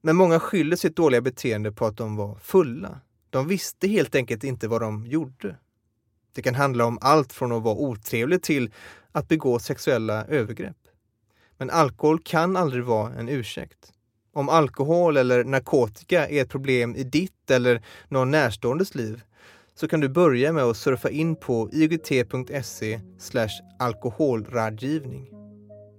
Men 0.00 0.16
många 0.16 0.40
skyller 0.40 0.76
sitt 0.76 0.96
dåliga 0.96 1.20
beteende 1.20 1.72
på 1.72 1.86
att 1.86 1.96
de 1.96 2.16
var 2.16 2.34
fulla. 2.34 3.00
De 3.30 3.48
visste 3.48 3.88
helt 3.88 4.14
enkelt 4.14 4.44
inte 4.44 4.68
vad 4.68 4.80
de 4.80 5.06
gjorde. 5.06 5.56
Det 6.34 6.42
kan 6.42 6.54
handla 6.54 6.84
om 6.84 6.98
allt 7.00 7.32
från 7.32 7.52
att 7.52 7.62
vara 7.62 7.76
otrevlig 7.76 8.42
till 8.42 8.72
att 9.12 9.28
begå 9.28 9.58
sexuella 9.58 10.24
övergrepp. 10.24 10.76
Men 11.58 11.70
alkohol 11.70 12.18
kan 12.24 12.56
aldrig 12.56 12.84
vara 12.84 13.14
en 13.14 13.28
ursäkt. 13.28 13.92
Om 14.32 14.48
alkohol 14.48 15.16
eller 15.16 15.44
narkotika 15.44 16.28
är 16.28 16.42
ett 16.42 16.48
problem 16.48 16.96
i 16.96 17.04
ditt 17.04 17.50
eller 17.50 17.82
någon 18.08 18.30
närståendes 18.30 18.94
liv 18.94 19.22
så 19.74 19.88
kan 19.88 20.00
du 20.00 20.08
börja 20.08 20.52
med 20.52 20.64
att 20.64 20.76
surfa 20.76 21.10
in 21.10 21.36
på 21.36 21.70
igt.se 21.72 23.00
alkoholradgivning. 23.78 25.30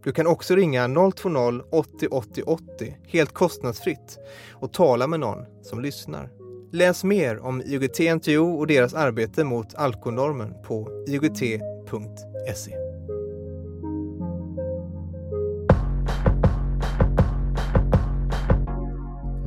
Du 0.04 0.12
kan 0.12 0.28
också 0.28 0.56
ringa 0.56 0.88
020 0.88 1.62
80 1.72 2.08
80 2.12 2.42
80 2.46 2.98
helt 3.08 3.34
kostnadsfritt 3.34 4.18
och 4.52 4.74
tala 4.74 5.08
med 5.08 5.20
någon 5.20 5.46
som 5.64 5.82
lyssnar. 5.82 6.30
Läs 6.72 7.04
mer 7.04 7.40
om 7.40 7.62
IOGT-NTO 7.62 8.58
och 8.58 8.68
deras 8.68 8.94
arbete 8.94 9.44
mot 9.44 9.76
alkonormen 9.76 10.54
på 10.64 11.06
igt.se. 11.08 12.87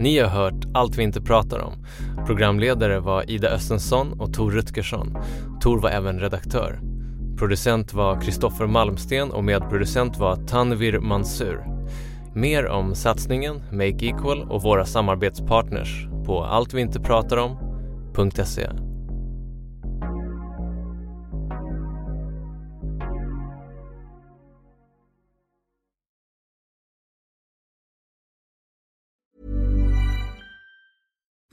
Ni 0.00 0.18
har 0.18 0.28
hört 0.28 0.64
Allt 0.74 0.98
vi 0.98 1.02
inte 1.02 1.20
pratar 1.20 1.58
om. 1.58 1.72
Programledare 2.26 3.00
var 3.00 3.30
Ida 3.30 3.48
Östensson 3.48 4.20
och 4.20 4.34
Tor 4.34 4.50
Rutgersson. 4.50 5.16
Tor 5.60 5.80
var 5.80 5.90
även 5.90 6.20
redaktör. 6.20 6.80
Producent 7.38 7.94
var 7.94 8.20
Kristoffer 8.20 8.66
Malmsten 8.66 9.30
och 9.30 9.44
medproducent 9.44 10.18
var 10.18 10.36
Tanvir 10.36 10.98
Mansur. 10.98 11.64
Mer 12.34 12.66
om 12.66 12.94
satsningen 12.94 13.62
Make 13.72 14.06
Equal 14.06 14.50
och 14.50 14.62
våra 14.62 14.84
samarbetspartners 14.84 16.06
på 16.26 16.44
alltviintepratarom.se. 16.44 18.89